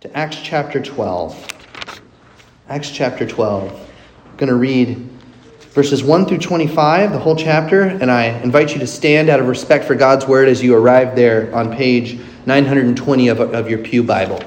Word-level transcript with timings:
to 0.00 0.14
Acts 0.14 0.36
chapter 0.42 0.78
12. 0.78 1.48
Acts 2.68 2.90
chapter 2.90 3.26
12. 3.26 3.72
I'm 3.72 4.36
going 4.36 4.50
to 4.50 4.54
read 4.54 5.08
verses 5.70 6.04
1 6.04 6.26
through 6.26 6.38
25, 6.38 7.12
the 7.12 7.18
whole 7.18 7.34
chapter, 7.34 7.80
and 7.80 8.10
I 8.10 8.24
invite 8.42 8.74
you 8.74 8.80
to 8.80 8.86
stand 8.86 9.30
out 9.30 9.40
of 9.40 9.48
respect 9.48 9.86
for 9.86 9.94
God's 9.94 10.26
word 10.26 10.48
as 10.48 10.62
you 10.62 10.74
arrive 10.74 11.16
there 11.16 11.54
on 11.54 11.74
page 11.74 12.20
920 12.44 13.28
of, 13.28 13.40
of 13.40 13.70
your 13.70 13.78
Pew 13.78 14.02
Bible. 14.02 14.42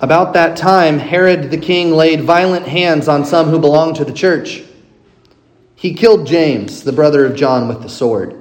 About 0.00 0.34
that 0.34 0.56
time, 0.56 0.98
Herod 0.98 1.50
the 1.50 1.56
king 1.56 1.90
laid 1.90 2.20
violent 2.20 2.66
hands 2.66 3.08
on 3.08 3.24
some 3.24 3.48
who 3.48 3.58
belonged 3.58 3.96
to 3.96 4.04
the 4.04 4.12
church. 4.12 4.62
He 5.74 5.94
killed 5.94 6.26
James, 6.26 6.82
the 6.82 6.92
brother 6.92 7.24
of 7.24 7.36
John, 7.36 7.66
with 7.66 7.82
the 7.82 7.88
sword. 7.88 8.38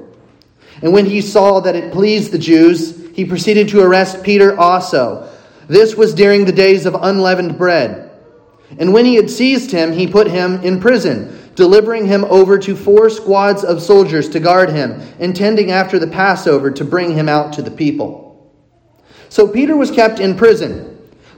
And 0.81 0.91
when 0.91 1.05
he 1.05 1.21
saw 1.21 1.61
that 1.61 1.75
it 1.75 1.93
pleased 1.93 2.31
the 2.31 2.37
Jews, 2.37 3.09
he 3.13 3.23
proceeded 3.23 3.69
to 3.69 3.81
arrest 3.81 4.23
Peter 4.23 4.59
also. 4.59 5.29
This 5.67 5.95
was 5.95 6.13
during 6.13 6.43
the 6.43 6.51
days 6.51 6.85
of 6.85 6.95
unleavened 6.95 7.57
bread. 7.57 8.11
And 8.77 8.91
when 8.91 9.05
he 9.05 9.15
had 9.15 9.29
seized 9.29 9.71
him, 9.71 9.93
he 9.93 10.07
put 10.07 10.27
him 10.27 10.61
in 10.61 10.81
prison, 10.81 11.51
delivering 11.55 12.05
him 12.05 12.25
over 12.25 12.57
to 12.59 12.75
four 12.75 13.09
squads 13.09 13.63
of 13.63 13.81
soldiers 13.81 14.27
to 14.29 14.41
guard 14.41 14.69
him, 14.69 15.01
intending 15.19 15.71
after 15.71 15.99
the 15.99 16.07
Passover 16.07 16.69
to 16.71 16.83
bring 16.83 17.13
him 17.13 17.29
out 17.29 17.53
to 17.53 17.61
the 17.61 17.71
people. 17.71 18.51
So 19.29 19.47
Peter 19.47 19.77
was 19.77 19.91
kept 19.91 20.19
in 20.19 20.35
prison. 20.35 20.94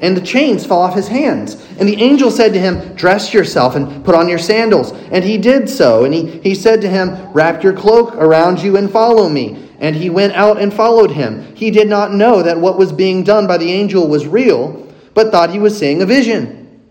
and 0.00 0.16
the 0.16 0.22
chains 0.22 0.64
fell 0.64 0.80
off 0.80 0.94
his 0.94 1.08
hands. 1.08 1.54
And 1.78 1.88
the 1.88 2.00
angel 2.00 2.30
said 2.30 2.52
to 2.54 2.60
him, 2.60 2.94
Dress 2.94 3.34
yourself 3.34 3.76
and 3.76 4.04
put 4.04 4.14
on 4.14 4.28
your 4.28 4.38
sandals. 4.38 4.92
And 4.92 5.22
he 5.22 5.36
did 5.36 5.68
so. 5.68 6.04
And 6.04 6.14
he, 6.14 6.38
he 6.40 6.54
said 6.54 6.80
to 6.80 6.88
him, 6.88 7.32
Wrap 7.32 7.62
your 7.62 7.74
cloak 7.74 8.14
around 8.14 8.62
you 8.62 8.76
and 8.76 8.90
follow 8.90 9.28
me. 9.28 9.68
And 9.78 9.94
he 9.94 10.10
went 10.10 10.32
out 10.32 10.60
and 10.60 10.72
followed 10.72 11.10
him. 11.10 11.54
He 11.54 11.70
did 11.70 11.88
not 11.88 12.12
know 12.12 12.42
that 12.42 12.58
what 12.58 12.78
was 12.78 12.92
being 12.92 13.24
done 13.24 13.46
by 13.46 13.58
the 13.58 13.72
angel 13.72 14.08
was 14.08 14.26
real, 14.26 14.90
but 15.14 15.30
thought 15.30 15.50
he 15.50 15.58
was 15.58 15.78
seeing 15.78 16.00
a 16.00 16.06
vision. 16.06 16.82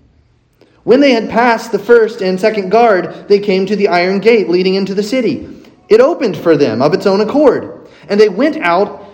When 0.84 1.00
they 1.00 1.12
had 1.12 1.30
passed 1.30 1.72
the 1.72 1.80
first 1.80 2.22
and 2.22 2.40
second 2.40 2.70
guard, 2.70 3.28
they 3.28 3.40
came 3.40 3.66
to 3.66 3.76
the 3.76 3.90
iron 3.90 4.20
gate 4.20 4.50
leading 4.50 4.76
into 4.76 4.96
the 4.96 5.04
city. 5.04 5.48
It 5.88 6.00
opened 6.00 6.38
for 6.38 6.56
them 6.56 6.82
of 6.82 6.94
its 6.94 7.06
own 7.06 7.22
accord. 7.22 7.88
And 8.08 8.20
they 8.20 8.30
went 8.30 8.58
out 8.58 9.08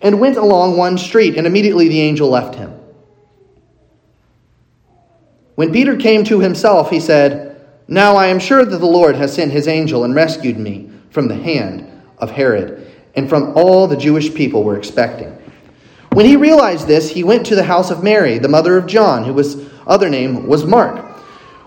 and 0.00 0.20
went 0.20 0.36
along 0.36 0.76
one 0.76 0.98
street, 0.98 1.36
and 1.36 1.46
immediately 1.46 1.88
the 1.88 2.00
angel 2.00 2.28
left 2.28 2.54
him. 2.54 2.81
When 5.62 5.72
Peter 5.72 5.94
came 5.94 6.24
to 6.24 6.40
himself, 6.40 6.90
he 6.90 6.98
said, 6.98 7.64
Now 7.86 8.16
I 8.16 8.26
am 8.26 8.40
sure 8.40 8.64
that 8.64 8.78
the 8.78 8.84
Lord 8.84 9.14
has 9.14 9.32
sent 9.32 9.52
his 9.52 9.68
angel 9.68 10.02
and 10.02 10.12
rescued 10.12 10.58
me 10.58 10.90
from 11.10 11.28
the 11.28 11.36
hand 11.36 11.88
of 12.18 12.32
Herod 12.32 12.84
and 13.14 13.28
from 13.28 13.56
all 13.56 13.86
the 13.86 13.96
Jewish 13.96 14.34
people 14.34 14.64
were 14.64 14.76
expecting. 14.76 15.28
When 16.14 16.26
he 16.26 16.34
realized 16.34 16.88
this, 16.88 17.10
he 17.10 17.22
went 17.22 17.46
to 17.46 17.54
the 17.54 17.62
house 17.62 17.92
of 17.92 18.02
Mary, 18.02 18.38
the 18.38 18.48
mother 18.48 18.76
of 18.76 18.88
John, 18.88 19.22
whose 19.22 19.70
other 19.86 20.10
name 20.10 20.48
was 20.48 20.64
Mark, 20.64 20.98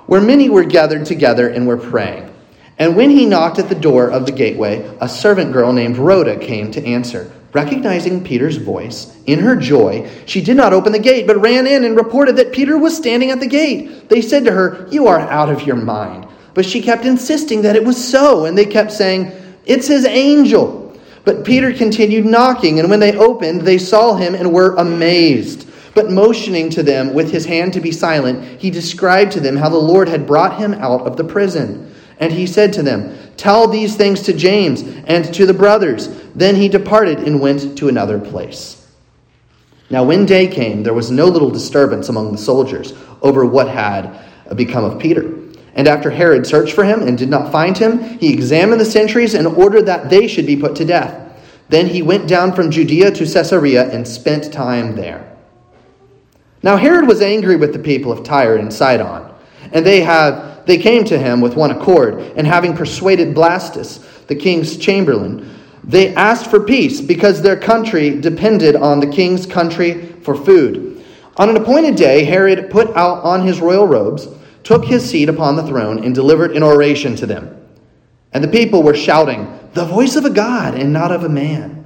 where 0.08 0.20
many 0.20 0.50
were 0.50 0.66
gathered 0.66 1.06
together 1.06 1.48
and 1.48 1.66
were 1.66 1.78
praying. 1.78 2.30
And 2.78 2.98
when 2.98 3.12
he 3.12 3.26
knocked 3.26 3.60
at 3.60 3.70
the 3.70 3.76
door 3.76 4.12
of 4.12 4.26
the 4.26 4.34
gateway, 4.34 4.94
a 5.00 5.08
servant 5.08 5.54
girl 5.54 5.72
named 5.72 5.96
Rhoda 5.96 6.38
came 6.38 6.70
to 6.72 6.86
answer. 6.86 7.32
Recognizing 7.56 8.22
Peter's 8.22 8.58
voice, 8.58 9.16
in 9.28 9.40
her 9.40 9.56
joy, 9.56 10.10
she 10.26 10.42
did 10.42 10.58
not 10.58 10.74
open 10.74 10.92
the 10.92 11.00
gate, 11.00 11.26
but 11.26 11.40
ran 11.40 11.66
in 11.66 11.86
and 11.86 11.96
reported 11.96 12.36
that 12.36 12.52
Peter 12.52 12.78
was 12.78 12.98
standing 12.98 13.32
at 13.32 13.40
the 13.40 13.48
gate. 13.48 14.10
They 14.10 14.22
said 14.22 14.44
to 14.44 14.52
her, 14.52 14.90
You 14.92 15.08
are 15.08 15.22
out 15.22 15.50
of 15.50 15.62
your 15.62 15.78
mind. 15.78 16.28
But 16.54 16.66
she 16.66 16.82
kept 16.82 17.06
insisting 17.06 17.62
that 17.62 17.78
it 17.78 17.86
was 17.86 17.96
so, 17.96 18.44
and 18.44 18.58
they 18.58 18.66
kept 18.66 18.92
saying, 18.92 19.32
It's 19.66 19.88
his 19.88 20.04
angel. 20.04 21.00
But 21.24 21.46
Peter 21.46 21.72
continued 21.72 22.26
knocking, 22.26 22.82
and 22.82 22.90
when 22.90 23.00
they 23.00 23.16
opened, 23.16 23.62
they 23.62 23.78
saw 23.78 24.16
him 24.18 24.36
and 24.36 24.52
were 24.52 24.76
amazed. 24.76 25.66
But 25.94 26.12
motioning 26.12 26.70
to 26.72 26.84
them 26.84 27.14
with 27.14 27.32
his 27.32 27.46
hand 27.46 27.72
to 27.72 27.80
be 27.80 27.94
silent, 27.94 28.60
he 28.60 28.70
described 28.70 29.32
to 29.32 29.40
them 29.40 29.56
how 29.56 29.70
the 29.70 29.78
Lord 29.78 30.10
had 30.10 30.28
brought 30.28 30.60
him 30.60 30.74
out 30.74 31.08
of 31.08 31.16
the 31.16 31.24
prison. 31.24 31.96
And 32.20 32.34
he 32.34 32.48
said 32.48 32.74
to 32.74 32.84
them, 32.84 33.18
Tell 33.38 33.68
these 33.68 33.96
things 33.96 34.22
to 34.24 34.34
James 34.34 34.82
and 35.06 35.34
to 35.34 35.46
the 35.46 35.54
brothers. 35.54 36.08
Then 36.34 36.56
he 36.56 36.70
departed 36.70 37.20
and 37.20 37.42
went 37.42 37.78
to 37.78 37.90
another 37.90 38.20
place. 38.20 38.88
Now, 39.90 40.04
when 40.04 40.26
day 40.26 40.48
came, 40.48 40.84
there 40.84 40.94
was 40.94 41.12
no 41.12 41.26
little 41.26 41.52
disturbance 41.52 42.10
among 42.10 42.32
the 42.32 42.38
soldiers 42.38 42.94
over 43.22 43.46
what 43.46 43.68
had 43.68 44.20
become 44.56 44.84
of 44.84 45.00
Peter. 45.00 45.34
And 45.76 45.88
after 45.88 46.10
Herod 46.10 46.48
searched 46.48 46.74
for 46.74 46.86
him 46.86 47.02
and 47.02 47.18
did 47.18 47.30
not 47.30 47.52
find 47.52 47.78
him, 47.78 48.18
he 48.18 48.34
examined 48.34 48.80
the 48.80 48.86
sentries 48.86 49.34
and 49.34 49.46
ordered 49.46 49.86
that 49.86 50.10
they 50.10 50.28
should 50.28 50.46
be 50.46 50.56
put 50.56 50.76
to 50.78 50.86
death. 50.86 51.22
Then 51.70 51.88
he 51.88 52.02
went 52.02 52.28
down 52.28 52.54
from 52.54 52.72
Judea 52.72 53.12
to 53.12 53.26
Caesarea 53.26 53.92
and 53.92 54.08
spent 54.08 54.54
time 54.54 54.96
there. 54.96 55.36
Now 56.64 56.78
Herod 56.78 57.08
was 57.08 57.22
angry 57.22 57.58
with 57.58 57.74
the 57.74 57.80
people 57.80 58.12
of 58.12 58.24
Tyre 58.24 58.56
and 58.56 58.74
Sidon, 58.74 59.32
and 59.76 59.86
they 59.86 60.00
have 60.02 60.66
they 60.66 60.78
came 60.78 61.04
to 61.06 61.20
him 61.20 61.42
with 61.42 61.56
one 61.56 61.70
accord, 61.70 62.20
and 62.36 62.48
having 62.48 62.76
persuaded 62.76 63.36
Blastus, 63.36 64.00
the 64.26 64.36
king's 64.36 64.78
chamberlain, 64.78 65.54
they 65.84 66.16
asked 66.16 66.50
for 66.50 66.62
peace 66.62 67.02
because 67.02 67.42
their 67.42 67.58
country 67.58 68.20
depended 68.20 68.76
on 68.76 69.00
the 69.00 69.08
king's 69.08 69.46
country 69.46 70.08
for 70.24 70.34
food. 70.34 71.04
On 71.38 71.50
an 71.50 71.58
appointed 71.58 71.96
day, 71.96 72.24
Herod 72.24 72.72
put 72.72 72.90
out 72.96 73.24
on 73.24 73.46
his 73.46 73.60
royal 73.60 73.86
robes, 73.86 74.28
took 74.64 74.86
his 74.86 75.08
seat 75.08 75.30
upon 75.30 75.56
the 75.56 75.68
throne, 75.68 76.04
and 76.04 76.16
delivered 76.16 76.56
an 76.56 76.64
oration 76.64 77.16
to 77.18 77.28
them. 77.28 77.56
And 78.34 78.44
the 78.44 78.48
people 78.48 78.82
were 78.82 78.96
shouting, 78.96 79.60
The 79.74 79.86
voice 79.86 80.16
of 80.16 80.26
a 80.26 80.32
God 80.32 80.74
and 80.74 80.92
not 80.92 81.12
of 81.12 81.24
a 81.24 81.30
man. 81.30 81.86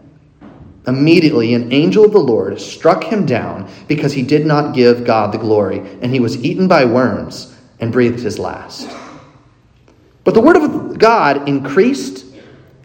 Immediately, 0.87 1.53
an 1.53 1.73
angel 1.73 2.05
of 2.05 2.13
the 2.13 2.19
Lord 2.19 2.61
struck 2.61 3.03
him 3.03 3.25
down 3.25 3.69
because 3.87 4.13
he 4.13 4.23
did 4.23 4.45
not 4.45 4.73
give 4.73 5.03
God 5.03 5.33
the 5.33 5.37
glory, 5.37 5.79
and 6.01 6.13
he 6.13 6.21
was 6.21 6.41
eaten 6.43 6.67
by 6.67 6.85
worms 6.85 7.55
and 7.79 7.91
breathed 7.91 8.19
his 8.19 8.39
last. 8.39 8.89
But 10.23 10.33
the 10.33 10.41
word 10.41 10.57
of 10.57 10.97
God 10.97 11.47
increased 11.47 12.25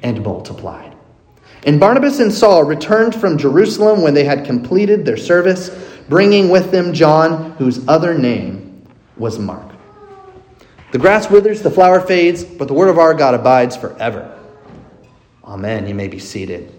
and 0.03 0.23
multiplied. 0.23 0.95
And 1.65 1.81
Barnabas 1.81 2.21
and 2.21 2.33
Saul 2.33 2.65
returned 2.65 3.15
from 3.15 3.39
Jerusalem 3.39 4.03
when 4.03 4.15
they 4.15 4.25
had 4.25 4.45
completed 4.45 5.05
their 5.05 5.17
service, 5.17 5.71
bringing 6.09 6.51
with 6.51 6.71
them 6.71 6.93
John, 6.93 7.53
whose 7.53 7.87
other 7.89 8.17
name 8.17 8.87
was 9.17 9.39
Mark. 9.39 9.73
The 10.93 10.99
grass 10.99 11.31
withers, 11.31 11.63
the 11.63 11.71
flower 11.71 12.01
fades, 12.01 12.45
but 12.45 12.69
the 12.69 12.75
word 12.75 12.89
of 12.89 12.99
our 12.99 13.15
God 13.15 13.35
abides 13.35 13.77
forever. 13.77 14.39
Amen. 15.43 15.89
You 15.89 15.95
may 15.95 16.09
be 16.09 16.19
seated. 16.19 16.73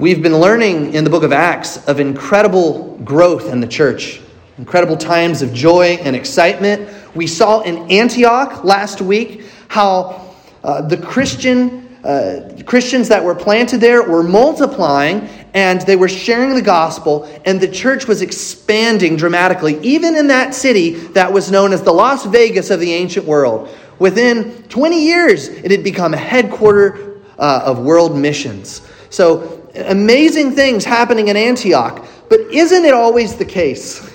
We've 0.00 0.22
been 0.22 0.38
learning 0.38 0.94
in 0.94 1.04
the 1.04 1.10
book 1.10 1.24
of 1.24 1.30
Acts 1.30 1.86
of 1.86 2.00
incredible 2.00 2.96
growth 3.04 3.52
in 3.52 3.60
the 3.60 3.66
church, 3.66 4.22
incredible 4.56 4.96
times 4.96 5.42
of 5.42 5.52
joy 5.52 5.98
and 6.00 6.16
excitement. 6.16 6.88
We 7.14 7.26
saw 7.26 7.60
in 7.60 7.90
Antioch 7.90 8.64
last 8.64 9.02
week 9.02 9.42
how 9.68 10.34
uh, 10.64 10.80
the 10.80 10.96
Christian 10.96 11.98
uh, 12.02 12.62
Christians 12.64 13.08
that 13.08 13.22
were 13.22 13.34
planted 13.34 13.82
there 13.82 14.02
were 14.02 14.22
multiplying 14.22 15.28
and 15.52 15.82
they 15.82 15.96
were 15.96 16.08
sharing 16.08 16.54
the 16.54 16.62
gospel, 16.62 17.30
and 17.44 17.60
the 17.60 17.68
church 17.68 18.06
was 18.06 18.22
expanding 18.22 19.16
dramatically, 19.16 19.78
even 19.82 20.16
in 20.16 20.28
that 20.28 20.54
city 20.54 20.92
that 21.08 21.30
was 21.30 21.50
known 21.50 21.74
as 21.74 21.82
the 21.82 21.92
Las 21.92 22.24
Vegas 22.24 22.70
of 22.70 22.80
the 22.80 22.90
ancient 22.90 23.26
world. 23.26 23.68
Within 23.98 24.62
20 24.70 25.04
years, 25.04 25.48
it 25.48 25.70
had 25.70 25.84
become 25.84 26.14
a 26.14 26.16
headquarter 26.16 27.20
uh, 27.38 27.60
of 27.66 27.80
world 27.80 28.16
missions. 28.16 28.80
So 29.10 29.59
amazing 29.74 30.52
things 30.52 30.84
happening 30.84 31.28
in 31.28 31.36
Antioch. 31.36 32.06
But 32.28 32.40
isn't 32.40 32.84
it 32.84 32.94
always 32.94 33.36
the 33.36 33.44
case? 33.44 34.10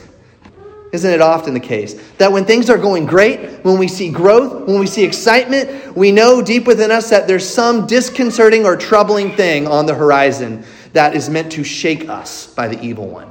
isn't 0.96 1.12
it 1.12 1.22
often 1.22 1.54
the 1.54 1.60
case? 1.60 1.94
That 2.18 2.32
when 2.32 2.46
things 2.46 2.70
are 2.70 2.78
going 2.78 3.06
great, 3.06 3.64
when 3.64 3.78
we 3.78 3.88
see 3.88 4.10
growth, 4.10 4.68
when 4.68 4.80
we 4.80 4.88
see 4.88 5.04
excitement, 5.04 5.96
we 5.96 6.12
know 6.12 6.42
deep 6.42 6.66
within 6.66 6.90
us 6.90 7.10
that 7.12 7.28
there's 7.28 7.48
some 7.48 7.86
disconcerting 7.86 8.66
or 8.66 8.76
troubling 8.76 9.36
thing 9.36 9.68
on 9.68 9.86
the 9.86 9.94
horizon 9.94 10.66
that 10.94 11.16
is 11.16 11.30
meant 11.30 11.52
to 11.52 11.64
shake 11.64 12.10
us 12.10 12.48
by 12.48 12.68
the 12.68 12.82
evil 12.82 13.08
one. 13.08 13.30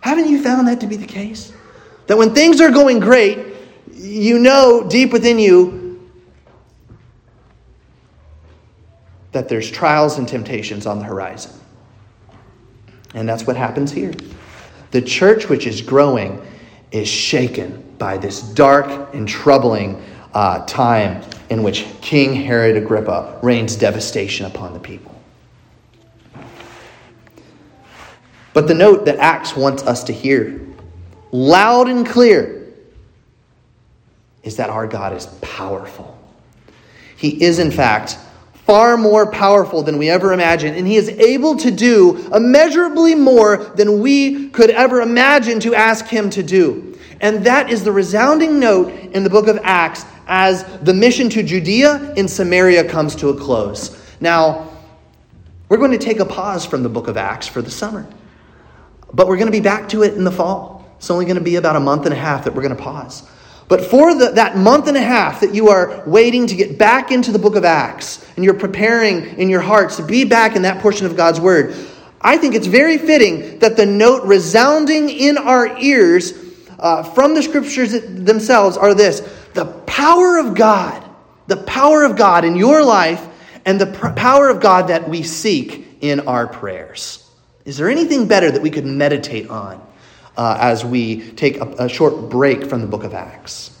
Haven't 0.00 0.28
you 0.28 0.42
found 0.42 0.68
that 0.68 0.80
to 0.80 0.86
be 0.86 0.96
the 0.96 1.06
case? 1.06 1.52
That 2.06 2.16
when 2.16 2.32
things 2.32 2.60
are 2.60 2.70
going 2.70 3.00
great, 3.00 3.38
you 3.92 4.38
know 4.38 4.86
deep 4.88 5.12
within 5.12 5.38
you 5.38 5.77
that 9.38 9.48
there's 9.48 9.70
trials 9.70 10.18
and 10.18 10.26
temptations 10.26 10.84
on 10.84 10.98
the 10.98 11.04
horizon. 11.04 11.52
And 13.14 13.28
that's 13.28 13.46
what 13.46 13.56
happens 13.56 13.92
here. 13.92 14.12
The 14.90 15.00
church, 15.00 15.48
which 15.48 15.64
is 15.64 15.80
growing, 15.80 16.44
is 16.90 17.06
shaken 17.06 17.84
by 17.98 18.18
this 18.18 18.42
dark 18.42 19.14
and 19.14 19.28
troubling 19.28 20.02
uh, 20.34 20.66
time 20.66 21.22
in 21.50 21.62
which 21.62 21.86
King 22.00 22.34
Herod 22.34 22.76
Agrippa 22.76 23.38
rains 23.40 23.76
devastation 23.76 24.44
upon 24.44 24.72
the 24.72 24.80
people. 24.80 25.14
But 28.54 28.66
the 28.66 28.74
note 28.74 29.04
that 29.04 29.18
Acts 29.18 29.54
wants 29.54 29.84
us 29.84 30.02
to 30.04 30.12
hear, 30.12 30.60
loud 31.30 31.88
and 31.88 32.04
clear, 32.04 32.74
is 34.42 34.56
that 34.56 34.68
our 34.68 34.88
God 34.88 35.12
is 35.12 35.26
powerful. 35.42 36.18
He 37.16 37.40
is, 37.40 37.60
in 37.60 37.70
fact, 37.70 38.18
far 38.68 38.98
more 38.98 39.24
powerful 39.24 39.82
than 39.82 39.96
we 39.96 40.10
ever 40.10 40.34
imagined, 40.34 40.76
and 40.76 40.86
he 40.86 40.96
is 40.96 41.08
able 41.08 41.56
to 41.56 41.70
do 41.70 42.18
immeasurably 42.34 43.14
more 43.14 43.56
than 43.56 44.00
we 44.00 44.50
could 44.50 44.68
ever 44.68 45.00
imagine 45.00 45.58
to 45.58 45.74
ask 45.74 46.04
him 46.06 46.28
to 46.28 46.42
do. 46.42 46.94
And 47.22 47.46
that 47.46 47.70
is 47.70 47.82
the 47.82 47.92
resounding 47.92 48.60
note 48.60 48.92
in 48.92 49.24
the 49.24 49.30
book 49.30 49.48
of 49.48 49.58
Acts 49.62 50.04
as 50.26 50.64
the 50.80 50.92
mission 50.92 51.30
to 51.30 51.42
Judea 51.42 52.12
in 52.12 52.28
Samaria 52.28 52.86
comes 52.86 53.16
to 53.16 53.30
a 53.30 53.34
close. 53.34 53.98
Now, 54.20 54.70
we're 55.70 55.78
going 55.78 55.92
to 55.92 55.98
take 55.98 56.20
a 56.20 56.26
pause 56.26 56.66
from 56.66 56.82
the 56.82 56.90
book 56.90 57.08
of 57.08 57.16
Acts 57.16 57.48
for 57.48 57.62
the 57.62 57.70
summer, 57.70 58.06
but 59.14 59.28
we're 59.28 59.38
going 59.38 59.46
to 59.46 59.58
be 59.58 59.60
back 59.60 59.88
to 59.88 60.02
it 60.02 60.12
in 60.12 60.24
the 60.24 60.30
fall. 60.30 60.86
It's 60.98 61.10
only 61.10 61.24
going 61.24 61.38
to 61.38 61.42
be 61.42 61.56
about 61.56 61.76
a 61.76 61.80
month 61.80 62.04
and 62.04 62.12
a 62.12 62.18
half 62.18 62.44
that 62.44 62.54
we're 62.54 62.62
going 62.62 62.76
to 62.76 62.82
pause. 62.82 63.26
But 63.68 63.84
for 63.84 64.14
the, 64.14 64.30
that 64.30 64.56
month 64.56 64.88
and 64.88 64.96
a 64.96 65.02
half 65.02 65.40
that 65.42 65.54
you 65.54 65.68
are 65.68 66.02
waiting 66.06 66.46
to 66.46 66.56
get 66.56 66.78
back 66.78 67.10
into 67.10 67.30
the 67.30 67.38
book 67.38 67.54
of 67.54 67.64
Acts, 67.64 68.26
and 68.34 68.44
you're 68.44 68.54
preparing 68.54 69.38
in 69.38 69.50
your 69.50 69.60
hearts 69.60 69.96
to 69.96 70.02
be 70.02 70.24
back 70.24 70.56
in 70.56 70.62
that 70.62 70.80
portion 70.80 71.06
of 71.06 71.16
God's 71.16 71.40
word, 71.40 71.76
I 72.20 72.38
think 72.38 72.54
it's 72.54 72.66
very 72.66 72.98
fitting 72.98 73.58
that 73.60 73.76
the 73.76 73.86
note 73.86 74.24
resounding 74.24 75.10
in 75.10 75.36
our 75.36 75.78
ears 75.78 76.32
uh, 76.78 77.02
from 77.02 77.34
the 77.34 77.42
scriptures 77.42 77.92
themselves 77.92 78.76
are 78.76 78.94
this 78.94 79.20
the 79.54 79.66
power 79.86 80.38
of 80.38 80.54
God, 80.54 81.04
the 81.46 81.56
power 81.56 82.04
of 82.04 82.16
God 82.16 82.44
in 82.44 82.56
your 82.56 82.84
life, 82.84 83.26
and 83.64 83.80
the 83.80 83.86
pr- 83.86 84.10
power 84.10 84.48
of 84.48 84.60
God 84.60 84.88
that 84.88 85.08
we 85.08 85.22
seek 85.22 85.98
in 86.00 86.20
our 86.20 86.46
prayers. 86.46 87.28
Is 87.64 87.76
there 87.76 87.90
anything 87.90 88.28
better 88.28 88.50
that 88.50 88.62
we 88.62 88.70
could 88.70 88.86
meditate 88.86 89.50
on? 89.50 89.84
Uh, 90.38 90.56
as 90.58 90.84
we 90.84 91.30
take 91.32 91.60
a, 91.60 91.66
a 91.78 91.88
short 91.88 92.30
break 92.30 92.64
from 92.64 92.80
the 92.80 92.86
book 92.86 93.04
of 93.04 93.12
Acts? 93.12 93.76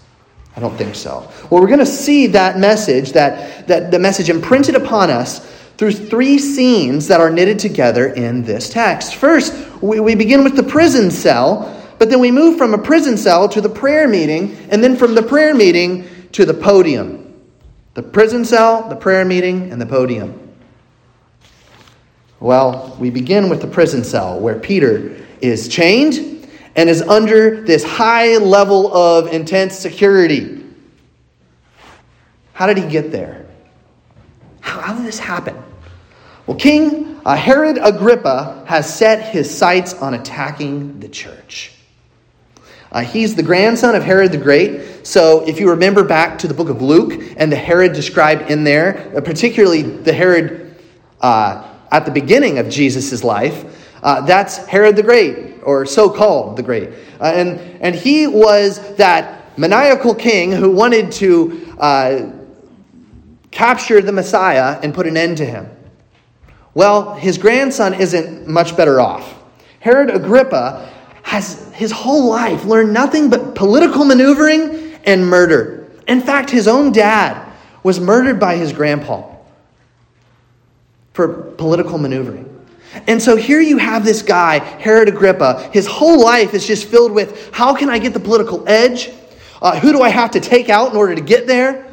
I 0.56 0.60
don't 0.60 0.76
think 0.76 0.96
so. 0.96 1.30
Well, 1.48 1.60
we're 1.62 1.68
going 1.68 1.78
to 1.78 1.86
see 1.86 2.26
that 2.28 2.58
message, 2.58 3.12
that, 3.12 3.68
that 3.68 3.92
the 3.92 3.98
message 4.00 4.28
imprinted 4.28 4.74
upon 4.74 5.08
us 5.08 5.38
through 5.76 5.92
three 5.92 6.36
scenes 6.38 7.06
that 7.06 7.20
are 7.20 7.30
knitted 7.30 7.60
together 7.60 8.08
in 8.08 8.42
this 8.42 8.68
text. 8.68 9.14
First, 9.14 9.54
we, 9.80 10.00
we 10.00 10.16
begin 10.16 10.42
with 10.42 10.56
the 10.56 10.64
prison 10.64 11.12
cell, 11.12 11.80
but 12.00 12.10
then 12.10 12.18
we 12.18 12.32
move 12.32 12.58
from 12.58 12.74
a 12.74 12.78
prison 12.78 13.16
cell 13.16 13.48
to 13.50 13.60
the 13.60 13.68
prayer 13.68 14.08
meeting, 14.08 14.56
and 14.70 14.82
then 14.82 14.96
from 14.96 15.14
the 15.14 15.22
prayer 15.22 15.54
meeting 15.54 16.08
to 16.32 16.44
the 16.44 16.54
podium. 16.54 17.40
The 17.94 18.02
prison 18.02 18.44
cell, 18.44 18.88
the 18.88 18.96
prayer 18.96 19.24
meeting, 19.24 19.70
and 19.70 19.80
the 19.80 19.86
podium. 19.86 20.56
Well, 22.40 22.96
we 22.98 23.10
begin 23.10 23.48
with 23.48 23.60
the 23.60 23.68
prison 23.68 24.02
cell 24.02 24.40
where 24.40 24.58
Peter 24.58 25.24
is 25.40 25.68
chained 25.68 26.37
and 26.78 26.88
is 26.88 27.02
under 27.02 27.60
this 27.62 27.82
high 27.82 28.36
level 28.36 28.96
of 28.96 29.26
intense 29.32 29.76
security. 29.76 30.64
How 32.52 32.68
did 32.68 32.78
he 32.78 32.88
get 32.88 33.10
there? 33.10 33.46
How, 34.60 34.80
how 34.80 34.94
did 34.94 35.04
this 35.04 35.18
happen? 35.18 35.60
Well, 36.46 36.56
King 36.56 37.20
uh, 37.24 37.34
Herod 37.34 37.80
Agrippa 37.82 38.64
has 38.68 38.94
set 38.94 39.28
his 39.32 39.52
sights 39.52 39.92
on 39.94 40.14
attacking 40.14 41.00
the 41.00 41.08
church. 41.08 41.72
Uh, 42.92 43.00
he's 43.00 43.34
the 43.34 43.42
grandson 43.42 43.96
of 43.96 44.04
Herod 44.04 44.30
the 44.30 44.38
Great. 44.38 45.04
So, 45.04 45.44
if 45.48 45.58
you 45.58 45.70
remember 45.70 46.04
back 46.04 46.38
to 46.38 46.46
the 46.46 46.54
book 46.54 46.68
of 46.68 46.80
Luke 46.80 47.34
and 47.36 47.50
the 47.50 47.56
Herod 47.56 47.92
described 47.92 48.52
in 48.52 48.62
there, 48.62 49.12
uh, 49.16 49.20
particularly 49.20 49.82
the 49.82 50.12
Herod 50.12 50.76
uh, 51.20 51.74
at 51.90 52.04
the 52.04 52.12
beginning 52.12 52.58
of 52.58 52.68
Jesus' 52.68 53.24
life, 53.24 53.87
uh, 54.02 54.20
that's 54.22 54.58
Herod 54.66 54.96
the 54.96 55.02
Great, 55.02 55.60
or 55.62 55.86
so 55.86 56.08
called 56.08 56.56
the 56.56 56.62
Great. 56.62 56.90
Uh, 57.20 57.32
and, 57.34 57.58
and 57.82 57.94
he 57.94 58.26
was 58.26 58.96
that 58.96 59.58
maniacal 59.58 60.14
king 60.14 60.52
who 60.52 60.70
wanted 60.70 61.10
to 61.12 61.74
uh, 61.78 62.32
capture 63.50 64.00
the 64.00 64.12
Messiah 64.12 64.78
and 64.82 64.94
put 64.94 65.06
an 65.06 65.16
end 65.16 65.38
to 65.38 65.44
him. 65.44 65.68
Well, 66.74 67.14
his 67.14 67.38
grandson 67.38 67.94
isn't 67.94 68.46
much 68.46 68.76
better 68.76 69.00
off. 69.00 69.34
Herod 69.80 70.10
Agrippa 70.10 70.92
has 71.22 71.72
his 71.74 71.90
whole 71.90 72.28
life 72.28 72.64
learned 72.64 72.92
nothing 72.92 73.30
but 73.30 73.54
political 73.54 74.04
maneuvering 74.04 74.94
and 75.04 75.26
murder. 75.26 75.90
In 76.06 76.20
fact, 76.20 76.50
his 76.50 76.68
own 76.68 76.92
dad 76.92 77.52
was 77.82 78.00
murdered 78.00 78.40
by 78.40 78.56
his 78.56 78.72
grandpa 78.72 79.34
for 81.12 81.28
political 81.56 81.98
maneuvering. 81.98 82.57
And 83.06 83.20
so 83.20 83.36
here 83.36 83.60
you 83.60 83.78
have 83.78 84.04
this 84.04 84.22
guy, 84.22 84.58
Herod 84.58 85.08
Agrippa. 85.08 85.70
His 85.72 85.86
whole 85.86 86.22
life 86.22 86.54
is 86.54 86.66
just 86.66 86.88
filled 86.88 87.12
with 87.12 87.52
how 87.52 87.74
can 87.74 87.90
I 87.90 87.98
get 87.98 88.14
the 88.14 88.20
political 88.20 88.66
edge? 88.68 89.10
Uh, 89.60 89.78
who 89.78 89.92
do 89.92 90.02
I 90.02 90.08
have 90.08 90.30
to 90.32 90.40
take 90.40 90.68
out 90.68 90.90
in 90.90 90.96
order 90.96 91.14
to 91.14 91.20
get 91.20 91.46
there? 91.46 91.86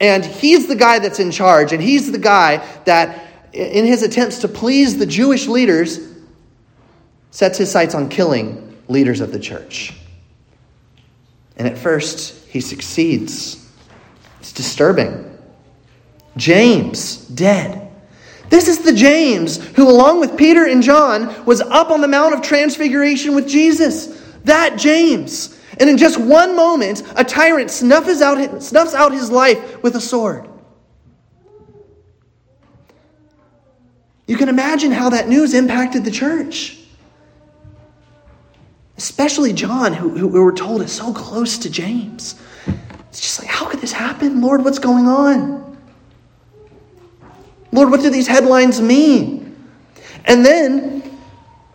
And 0.00 0.24
he's 0.24 0.66
the 0.66 0.76
guy 0.76 0.98
that's 0.98 1.20
in 1.20 1.30
charge, 1.30 1.72
and 1.72 1.82
he's 1.82 2.10
the 2.10 2.18
guy 2.18 2.56
that, 2.84 3.26
in 3.52 3.84
his 3.84 4.02
attempts 4.02 4.38
to 4.38 4.48
please 4.48 4.98
the 4.98 5.06
Jewish 5.06 5.46
leaders, 5.46 6.00
sets 7.30 7.58
his 7.58 7.70
sights 7.70 7.94
on 7.94 8.08
killing 8.08 8.76
leaders 8.88 9.20
of 9.20 9.30
the 9.32 9.38
church. 9.38 9.94
And 11.56 11.68
at 11.68 11.76
first, 11.76 12.46
he 12.46 12.60
succeeds. 12.60 13.68
It's 14.40 14.52
disturbing. 14.52 15.38
James, 16.36 17.16
dead. 17.26 17.89
This 18.50 18.66
is 18.66 18.80
the 18.80 18.92
James 18.92 19.56
who, 19.76 19.88
along 19.88 20.20
with 20.20 20.36
Peter 20.36 20.66
and 20.66 20.82
John, 20.82 21.44
was 21.46 21.60
up 21.60 21.90
on 21.90 22.00
the 22.00 22.08
Mount 22.08 22.34
of 22.34 22.42
Transfiguration 22.42 23.34
with 23.34 23.48
Jesus. 23.48 24.20
That 24.44 24.76
James. 24.76 25.56
And 25.78 25.88
in 25.88 25.96
just 25.96 26.18
one 26.18 26.56
moment, 26.56 27.02
a 27.16 27.24
tyrant 27.24 27.70
snuffs 27.70 28.20
out, 28.20 28.62
snuffs 28.62 28.92
out 28.92 29.12
his 29.12 29.30
life 29.30 29.82
with 29.82 29.94
a 29.94 30.00
sword. 30.00 30.48
You 34.26 34.36
can 34.36 34.48
imagine 34.48 34.90
how 34.90 35.10
that 35.10 35.28
news 35.28 35.54
impacted 35.54 36.04
the 36.04 36.10
church. 36.10 36.76
Especially 38.96 39.52
John, 39.52 39.92
who, 39.92 40.10
who 40.10 40.28
we 40.28 40.40
were 40.40 40.52
told 40.52 40.82
is 40.82 40.92
so 40.92 41.12
close 41.14 41.56
to 41.58 41.70
James. 41.70 42.34
It's 43.08 43.20
just 43.20 43.38
like, 43.40 43.48
how 43.48 43.66
could 43.66 43.80
this 43.80 43.92
happen? 43.92 44.40
Lord, 44.40 44.64
what's 44.64 44.78
going 44.78 45.06
on? 45.06 45.69
Lord, 47.72 47.90
what 47.90 48.00
do 48.00 48.10
these 48.10 48.26
headlines 48.26 48.80
mean? 48.80 49.56
And 50.24 50.44
then 50.44 51.18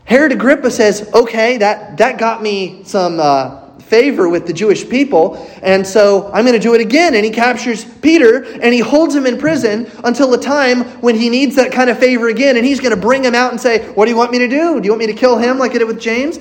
Herod 0.06 0.32
Agrippa 0.32 0.70
says, 0.70 1.10
okay, 1.14 1.58
that, 1.58 1.98
that 1.98 2.18
got 2.18 2.42
me 2.44 2.84
some 2.84 3.20
uh, 3.20 3.80
favor 3.80 4.30
with 4.30 4.46
the 4.46 4.54
Jewish 4.54 4.88
people, 4.88 5.36
and 5.62 5.86
so 5.86 6.30
I'm 6.32 6.46
going 6.46 6.60
to 6.60 6.60
do 6.60 6.76
it 6.76 6.82
again. 6.82 7.16
And 7.16 7.24
he 7.26 7.32
captures 7.32 7.86
Peter 7.86 8.44
and 8.44 8.74
he 8.74 8.80
holds 8.80 9.16
him 9.16 9.26
in 9.26 9.38
prison 9.38 9.90
until 10.04 10.30
the 10.30 10.38
time 10.38 10.84
when 11.02 11.16
he 11.16 11.30
needs 11.30 11.56
that 11.56 11.72
kind 11.72 11.90
of 11.90 11.98
favor 11.98 12.30
again. 12.30 12.58
And 12.58 12.66
he's 12.66 12.80
going 12.80 12.94
to 12.94 13.02
bring 13.02 13.24
him 13.24 13.34
out 13.36 13.52
and 13.52 13.60
say, 13.60 13.88
What 13.94 14.06
do 14.06 14.12
you 14.12 14.18
want 14.18 14.32
me 14.32 14.40
to 14.40 14.48
do? 14.48 14.80
Do 14.80 14.86
you 14.86 14.92
want 14.92 15.00
me 15.00 15.08
to 15.08 15.14
kill 15.14 15.38
him 15.38 15.58
like 15.58 15.72
I 15.72 15.80
did 15.80 15.88
with 15.88 16.00
James? 16.00 16.40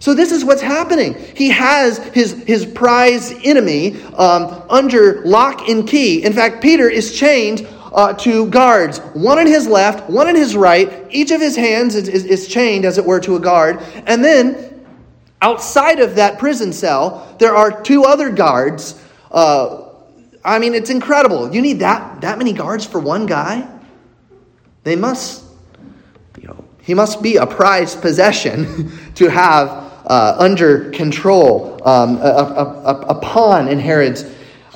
So 0.00 0.14
this 0.14 0.30
is 0.30 0.44
what's 0.44 0.62
happening. 0.62 1.14
He 1.34 1.48
has 1.50 1.98
his, 1.98 2.44
his 2.44 2.64
prize 2.64 3.32
enemy 3.42 4.00
um, 4.14 4.62
under 4.70 5.22
lock 5.24 5.68
and 5.68 5.86
key. 5.86 6.24
In 6.24 6.32
fact, 6.32 6.62
Peter 6.62 6.88
is 6.88 7.18
chained 7.18 7.66
uh, 7.92 8.12
to 8.14 8.46
guards, 8.48 8.98
one 9.14 9.38
on 9.38 9.46
his 9.46 9.66
left, 9.66 10.08
one 10.08 10.28
on 10.28 10.34
his 10.34 10.56
right. 10.56 11.06
Each 11.10 11.30
of 11.30 11.40
his 11.40 11.56
hands 11.56 11.94
is, 11.94 12.08
is, 12.08 12.24
is 12.24 12.48
chained, 12.48 12.84
as 12.84 12.98
it 12.98 13.04
were, 13.04 13.20
to 13.20 13.36
a 13.36 13.40
guard. 13.40 13.80
And 14.06 14.24
then 14.24 14.84
outside 15.40 16.00
of 16.00 16.16
that 16.16 16.38
prison 16.38 16.72
cell, 16.72 17.36
there 17.38 17.54
are 17.54 17.82
two 17.82 18.04
other 18.04 18.30
guards. 18.30 19.00
Uh, 19.30 19.88
I 20.44 20.58
mean, 20.58 20.74
it's 20.74 20.90
incredible. 20.90 21.54
You 21.54 21.62
need 21.62 21.80
that, 21.80 22.20
that 22.20 22.38
many 22.38 22.52
guards 22.52 22.86
for 22.86 22.98
one 22.98 23.26
guy? 23.26 23.68
They 24.84 24.96
must, 24.96 25.44
you 26.40 26.48
know, 26.48 26.64
he 26.82 26.94
must 26.94 27.22
be 27.22 27.36
a 27.36 27.46
prized 27.46 28.00
possession 28.00 28.92
to 29.16 29.28
have 29.28 29.68
uh, 30.06 30.36
under 30.38 30.90
control, 30.90 31.80
um, 31.86 32.18
pawn 33.20 33.68
in 33.68 33.78
Herod's 33.78 34.24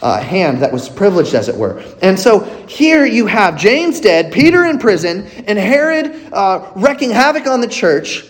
uh, 0.03 0.21
hand 0.21 0.61
that 0.63 0.73
was 0.73 0.89
privileged, 0.89 1.35
as 1.35 1.49
it 1.49 1.55
were. 1.55 1.83
And 2.03 2.19
so 2.19 2.41
here 2.67 3.07
you 3.07 3.27
have 3.27 3.57
James 3.57 4.01
dead, 4.01 4.33
Peter 4.33 4.65
in 4.65 4.79
prison, 4.79 5.27
and 5.47 5.59
Herod 5.59 6.33
uh, 6.33 6.71
wreaking 6.75 7.11
havoc 7.11 7.47
on 7.47 7.61
the 7.61 7.69
church. 7.69 8.25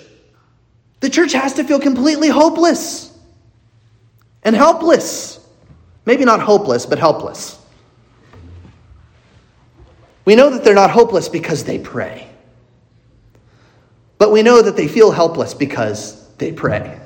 The 1.01 1.09
church 1.11 1.33
has 1.33 1.55
to 1.55 1.65
feel 1.65 1.81
completely 1.81 2.29
hopeless 2.29 3.17
and 4.45 4.55
helpless. 4.55 5.41
Maybe 6.05 6.25
not 6.25 6.41
hopeless, 6.41 6.85
but 6.85 6.99
helpless. 6.99 7.59
We 10.25 10.37
know 10.37 10.51
that 10.51 10.63
they're 10.63 10.75
not 10.75 10.91
hopeless 10.91 11.29
because 11.29 11.65
they 11.65 11.79
pray. 11.79 12.29
But 14.19 14.31
we 14.31 14.43
know 14.43 14.63
that 14.63 14.77
they 14.77 14.87
feel 14.87 15.11
helpless 15.11 15.55
because 15.55 16.29
they 16.37 16.53
pray. 16.53 17.01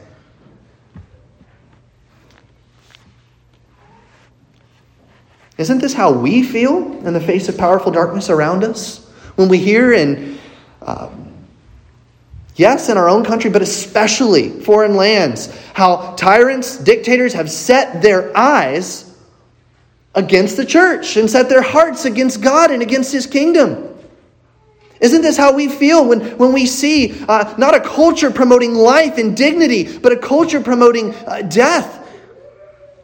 Isn't 5.58 5.78
this 5.78 5.94
how 5.94 6.12
we 6.12 6.42
feel 6.42 6.92
in 7.06 7.14
the 7.14 7.20
face 7.20 7.48
of 7.48 7.56
powerful 7.56 7.90
darkness 7.90 8.28
around 8.28 8.62
us? 8.62 9.06
When 9.36 9.48
we 9.48 9.58
hear 9.58 9.92
in, 9.92 10.38
um, 10.82 11.32
yes, 12.56 12.88
in 12.88 12.98
our 12.98 13.08
own 13.08 13.24
country, 13.24 13.50
but 13.50 13.62
especially 13.62 14.50
foreign 14.60 14.96
lands, 14.96 15.54
how 15.72 16.14
tyrants, 16.16 16.76
dictators 16.76 17.32
have 17.32 17.50
set 17.50 18.02
their 18.02 18.36
eyes 18.36 19.14
against 20.14 20.56
the 20.56 20.64
church 20.64 21.16
and 21.16 21.30
set 21.30 21.48
their 21.48 21.62
hearts 21.62 22.04
against 22.04 22.42
God 22.42 22.70
and 22.70 22.82
against 22.82 23.12
his 23.12 23.26
kingdom. 23.26 23.94
Isn't 25.00 25.20
this 25.20 25.36
how 25.36 25.54
we 25.54 25.68
feel 25.68 26.06
when, 26.06 26.20
when 26.38 26.52
we 26.52 26.66
see 26.66 27.22
uh, 27.28 27.54
not 27.58 27.74
a 27.74 27.80
culture 27.80 28.30
promoting 28.30 28.74
life 28.74 29.18
and 29.18 29.36
dignity, 29.36 29.98
but 29.98 30.12
a 30.12 30.16
culture 30.16 30.60
promoting 30.60 31.14
uh, 31.14 31.42
death 31.42 32.08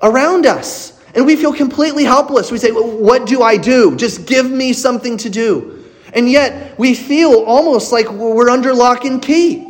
around 0.02 0.46
us? 0.46 0.91
And 1.14 1.26
we 1.26 1.36
feel 1.36 1.52
completely 1.52 2.04
helpless. 2.04 2.50
We 2.50 2.58
say, 2.58 2.70
What 2.70 3.26
do 3.26 3.42
I 3.42 3.56
do? 3.56 3.96
Just 3.96 4.26
give 4.26 4.50
me 4.50 4.72
something 4.72 5.16
to 5.18 5.30
do. 5.30 5.84
And 6.14 6.30
yet, 6.30 6.78
we 6.78 6.94
feel 6.94 7.44
almost 7.44 7.92
like 7.92 8.10
we're 8.10 8.50
under 8.50 8.74
lock 8.74 9.04
and 9.04 9.20
key. 9.20 9.68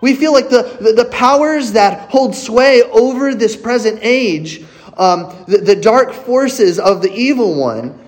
We 0.00 0.14
feel 0.14 0.32
like 0.32 0.50
the, 0.50 0.76
the, 0.80 0.92
the 0.92 1.04
powers 1.06 1.72
that 1.72 2.10
hold 2.10 2.34
sway 2.34 2.82
over 2.82 3.34
this 3.34 3.56
present 3.56 4.00
age, 4.02 4.64
um, 4.96 5.44
the, 5.46 5.58
the 5.58 5.76
dark 5.76 6.12
forces 6.12 6.78
of 6.78 7.02
the 7.02 7.12
evil 7.12 7.54
one, 7.54 7.98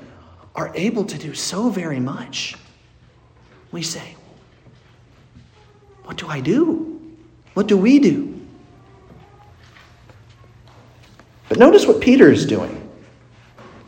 are 0.54 0.70
able 0.74 1.04
to 1.04 1.18
do 1.18 1.34
so 1.34 1.68
very 1.68 2.00
much. 2.00 2.56
We 3.72 3.82
say, 3.82 4.16
What 6.04 6.16
do 6.16 6.28
I 6.28 6.40
do? 6.40 7.00
What 7.54 7.66
do 7.66 7.76
we 7.76 7.98
do? 7.98 8.35
But 11.48 11.58
notice 11.58 11.86
what 11.86 12.00
Peter 12.00 12.30
is 12.30 12.44
doing 12.46 12.90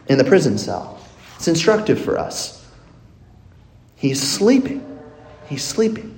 in 0.09 0.19
the 0.19 0.25
prison 0.25 0.59
cell. 0.59 1.01
It's 1.37 1.49
instructive 1.49 2.01
for 2.01 2.19
us. 2.19 2.67
He's 3.97 4.21
sleeping. 4.21 4.85
He's 5.49 5.65
sleeping. 5.65 6.15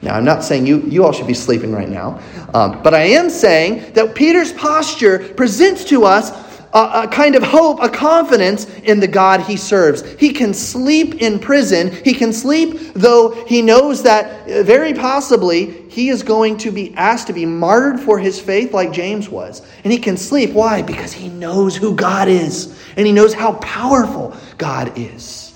Now, 0.00 0.14
I'm 0.14 0.24
not 0.24 0.44
saying 0.44 0.66
you, 0.66 0.80
you 0.82 1.04
all 1.04 1.12
should 1.12 1.26
be 1.26 1.34
sleeping 1.34 1.72
right 1.72 1.88
now, 1.88 2.20
um, 2.54 2.82
but 2.82 2.94
I 2.94 3.00
am 3.00 3.28
saying 3.28 3.92
that 3.94 4.14
Peter's 4.14 4.52
posture 4.52 5.18
presents 5.34 5.84
to 5.86 6.04
us 6.04 6.30
a, 6.72 7.02
a, 7.04 7.08
kind 7.08 7.34
of 7.34 7.42
hope, 7.42 7.82
a 7.82 7.88
confidence 7.88 8.66
in 8.80 9.00
the 9.00 9.08
God 9.08 9.40
he 9.40 9.56
serves. 9.56 10.02
He 10.14 10.32
can 10.32 10.52
sleep 10.52 11.16
in 11.16 11.38
prison. 11.38 11.92
He 12.04 12.14
can 12.14 12.32
sleep 12.32 12.92
though 12.94 13.44
he 13.46 13.62
knows 13.62 14.02
that 14.02 14.48
uh, 14.48 14.62
very 14.62 14.92
possibly 14.92 15.88
he 15.88 16.10
is 16.10 16.22
going 16.22 16.58
to 16.58 16.70
be 16.70 16.94
asked 16.94 17.26
to 17.28 17.32
be 17.32 17.46
martyred 17.46 18.00
for 18.00 18.18
his 18.18 18.40
faith 18.40 18.72
like 18.72 18.92
James 18.92 19.28
was. 19.28 19.62
And 19.84 19.92
he 19.92 19.98
can 19.98 20.16
sleep. 20.16 20.52
Why? 20.52 20.82
Because 20.82 21.12
he 21.12 21.28
knows 21.28 21.76
who 21.76 21.94
God 21.94 22.28
is 22.28 22.78
and 22.96 23.06
he 23.06 23.12
knows 23.12 23.32
how 23.32 23.54
powerful 23.54 24.36
God 24.58 24.92
is. 24.98 25.54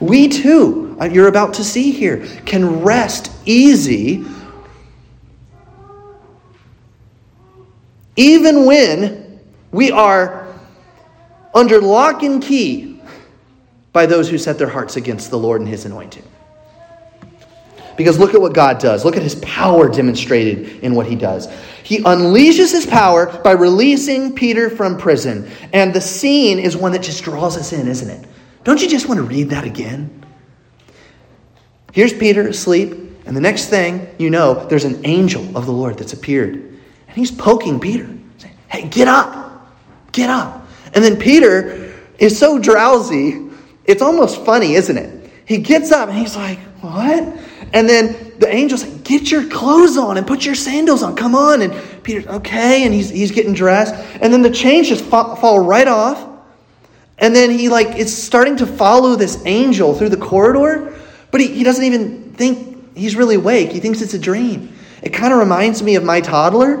We 0.00 0.28
too, 0.28 0.96
uh, 0.98 1.04
you're 1.04 1.28
about 1.28 1.54
to 1.54 1.64
see 1.64 1.90
here, 1.90 2.26
can 2.46 2.82
rest 2.82 3.30
easy 3.44 4.24
even 8.16 8.66
when 8.66 9.19
we 9.72 9.90
are 9.90 10.46
under 11.54 11.80
lock 11.80 12.22
and 12.22 12.42
key 12.42 13.00
by 13.92 14.06
those 14.06 14.28
who 14.28 14.38
set 14.38 14.58
their 14.58 14.68
hearts 14.68 14.96
against 14.96 15.30
the 15.30 15.38
Lord 15.38 15.60
and 15.60 15.68
his 15.68 15.84
anointing. 15.84 16.24
Because 17.96 18.18
look 18.18 18.34
at 18.34 18.40
what 18.40 18.54
God 18.54 18.78
does. 18.78 19.04
Look 19.04 19.16
at 19.16 19.22
his 19.22 19.34
power 19.36 19.88
demonstrated 19.88 20.82
in 20.82 20.94
what 20.94 21.06
he 21.06 21.16
does. 21.16 21.48
He 21.82 21.98
unleashes 21.98 22.72
his 22.72 22.86
power 22.86 23.26
by 23.42 23.52
releasing 23.52 24.34
Peter 24.34 24.70
from 24.70 24.96
prison. 24.96 25.50
And 25.72 25.92
the 25.92 26.00
scene 26.00 26.58
is 26.58 26.76
one 26.76 26.92
that 26.92 27.02
just 27.02 27.22
draws 27.24 27.56
us 27.56 27.72
in, 27.72 27.88
isn't 27.88 28.08
it? 28.08 28.26
Don't 28.64 28.80
you 28.80 28.88
just 28.88 29.08
want 29.08 29.18
to 29.18 29.24
read 29.24 29.50
that 29.50 29.64
again? 29.64 30.24
Here's 31.92 32.12
Peter 32.12 32.48
asleep, 32.48 32.92
and 33.26 33.36
the 33.36 33.40
next 33.40 33.66
thing 33.66 34.08
you 34.18 34.30
know, 34.30 34.66
there's 34.66 34.84
an 34.84 35.04
angel 35.04 35.56
of 35.56 35.66
the 35.66 35.72
Lord 35.72 35.98
that's 35.98 36.12
appeared. 36.12 36.54
And 36.54 37.16
he's 37.16 37.30
poking 37.30 37.80
Peter, 37.80 38.08
saying, 38.38 38.54
Hey, 38.68 38.88
get 38.88 39.08
up. 39.08 39.49
Get 40.12 40.30
up. 40.30 40.66
And 40.94 41.04
then 41.04 41.18
Peter 41.18 41.94
is 42.18 42.38
so 42.38 42.58
drowsy, 42.58 43.48
it's 43.84 44.02
almost 44.02 44.44
funny, 44.44 44.74
isn't 44.74 44.96
it? 44.96 45.30
He 45.46 45.58
gets 45.58 45.90
up 45.92 46.08
and 46.08 46.18
he's 46.18 46.36
like, 46.36 46.58
What? 46.80 47.38
And 47.72 47.88
then 47.88 48.32
the 48.38 48.48
angel's 48.48 48.84
like, 48.84 49.04
Get 49.04 49.30
your 49.30 49.48
clothes 49.48 49.96
on 49.96 50.16
and 50.16 50.26
put 50.26 50.44
your 50.44 50.54
sandals 50.54 51.02
on. 51.02 51.16
Come 51.16 51.34
on. 51.34 51.62
And 51.62 51.74
Peter's 52.02 52.26
okay. 52.26 52.84
And 52.84 52.94
he's, 52.94 53.10
he's 53.10 53.30
getting 53.30 53.54
dressed. 53.54 53.94
And 54.20 54.32
then 54.32 54.42
the 54.42 54.50
chains 54.50 54.88
just 54.88 55.04
fall, 55.04 55.36
fall 55.36 55.60
right 55.60 55.88
off. 55.88 56.28
And 57.18 57.36
then 57.36 57.50
he 57.50 57.68
like 57.68 57.96
is 57.96 58.16
starting 58.16 58.56
to 58.56 58.66
follow 58.66 59.14
this 59.14 59.42
angel 59.44 59.94
through 59.94 60.08
the 60.08 60.16
corridor, 60.16 60.98
but 61.30 61.40
he, 61.40 61.48
he 61.48 61.64
doesn't 61.64 61.84
even 61.84 62.32
think 62.32 62.96
he's 62.96 63.14
really 63.14 63.34
awake. 63.34 63.70
He 63.70 63.80
thinks 63.80 64.00
it's 64.00 64.14
a 64.14 64.18
dream. 64.18 64.74
It 65.02 65.10
kind 65.10 65.32
of 65.32 65.38
reminds 65.38 65.82
me 65.82 65.96
of 65.96 66.04
my 66.04 66.20
toddler 66.20 66.76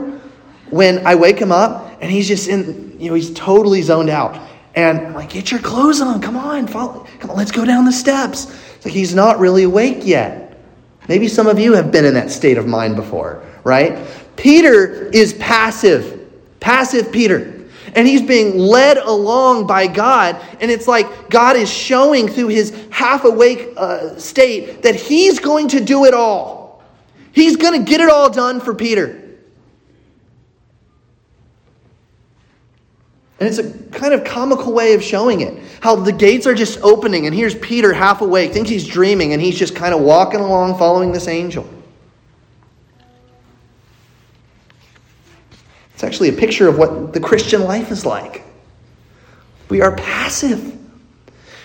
when 0.70 1.06
I 1.06 1.14
wake 1.14 1.38
him 1.38 1.52
up 1.52 1.89
and 2.00 2.10
he's 2.10 2.28
just 2.28 2.48
in 2.48 2.98
you 3.00 3.08
know, 3.08 3.14
he's 3.14 3.32
totally 3.32 3.82
zoned 3.82 4.10
out. 4.10 4.38
And 4.74 4.98
I'm 4.98 5.14
like, 5.14 5.30
get 5.30 5.50
your 5.50 5.60
clothes 5.60 6.00
on. 6.00 6.20
Come 6.20 6.36
on, 6.36 6.66
follow. 6.66 7.06
Come 7.18 7.30
on, 7.30 7.36
let's 7.36 7.50
go 7.50 7.64
down 7.64 7.84
the 7.84 7.92
steps. 7.92 8.46
It's 8.76 8.84
like 8.84 8.94
he's 8.94 9.14
not 9.14 9.38
really 9.38 9.64
awake 9.64 9.98
yet. 10.02 10.58
Maybe 11.08 11.26
some 11.26 11.46
of 11.46 11.58
you 11.58 11.72
have 11.74 11.90
been 11.90 12.04
in 12.04 12.14
that 12.14 12.30
state 12.30 12.56
of 12.56 12.66
mind 12.66 12.94
before, 12.94 13.44
right? 13.64 14.06
Peter 14.36 15.06
is 15.06 15.34
passive. 15.34 16.30
Passive 16.60 17.10
Peter. 17.10 17.66
And 17.96 18.06
he's 18.06 18.22
being 18.22 18.58
led 18.58 18.98
along 18.98 19.66
by 19.66 19.88
God. 19.88 20.40
And 20.60 20.70
it's 20.70 20.86
like 20.86 21.28
God 21.28 21.56
is 21.56 21.68
showing 21.68 22.28
through 22.28 22.48
his 22.48 22.86
half 22.90 23.24
awake 23.24 23.70
uh, 23.76 24.16
state 24.18 24.82
that 24.82 24.94
he's 24.94 25.40
going 25.40 25.68
to 25.68 25.80
do 25.80 26.04
it 26.04 26.14
all. 26.14 26.84
He's 27.32 27.56
going 27.56 27.82
to 27.84 27.90
get 27.90 28.00
it 28.00 28.08
all 28.08 28.30
done 28.30 28.60
for 28.60 28.74
Peter. 28.74 29.29
And 33.40 33.48
it's 33.48 33.56
a 33.56 33.72
kind 33.90 34.12
of 34.12 34.22
comical 34.22 34.74
way 34.74 34.92
of 34.92 35.02
showing 35.02 35.40
it. 35.40 35.58
How 35.80 35.96
the 35.96 36.12
gates 36.12 36.46
are 36.46 36.54
just 36.54 36.78
opening, 36.82 37.24
and 37.24 37.34
here's 37.34 37.54
Peter 37.54 37.90
half 37.90 38.20
awake, 38.20 38.52
thinks 38.52 38.68
he's 38.68 38.86
dreaming, 38.86 39.32
and 39.32 39.40
he's 39.40 39.58
just 39.58 39.74
kind 39.74 39.94
of 39.94 40.02
walking 40.02 40.40
along 40.40 40.76
following 40.78 41.10
this 41.10 41.26
angel. 41.26 41.66
It's 45.94 46.04
actually 46.04 46.28
a 46.28 46.34
picture 46.34 46.68
of 46.68 46.76
what 46.76 47.14
the 47.14 47.20
Christian 47.20 47.62
life 47.62 47.90
is 47.90 48.04
like. 48.04 48.44
We 49.70 49.80
are 49.80 49.96
passive, 49.96 50.78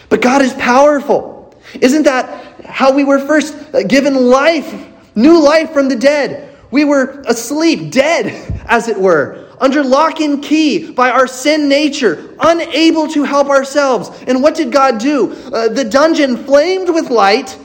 but 0.07 0.21
God 0.21 0.41
is 0.41 0.53
powerful. 0.53 1.59
Isn't 1.73 2.03
that 2.03 2.63
how 2.65 2.93
we 2.93 3.03
were 3.03 3.19
first 3.19 3.53
uh, 3.73 3.83
given 3.83 4.15
life, 4.15 4.73
new 5.15 5.43
life 5.43 5.71
from 5.71 5.89
the 5.89 5.95
dead? 5.97 6.55
We 6.71 6.85
were 6.85 7.21
asleep, 7.27 7.91
dead, 7.91 8.63
as 8.67 8.87
it 8.87 8.97
were 8.97 9.44
under 9.59 9.83
lock 9.83 10.19
and 10.19 10.43
key 10.43 10.91
by 10.91 11.09
our 11.09 11.27
sin 11.27 11.67
nature, 11.69 12.35
unable 12.39 13.07
to 13.09 13.23
help 13.23 13.49
ourselves. 13.49 14.09
And 14.27 14.41
what 14.41 14.55
did 14.55 14.71
God 14.71 14.99
do? 14.99 15.31
Uh, 15.31 15.69
the 15.69 15.83
dungeon 15.83 16.37
flamed 16.37 16.89
with 16.89 17.09
light, 17.09 17.57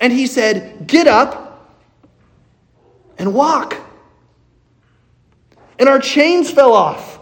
and 0.00 0.12
he 0.12 0.26
said, 0.26 0.86
Get 0.86 1.06
up 1.06 1.76
and 3.18 3.34
walk. 3.34 3.76
And 5.78 5.88
our 5.88 6.00
chains 6.00 6.50
fell 6.50 6.72
off. 6.72 7.20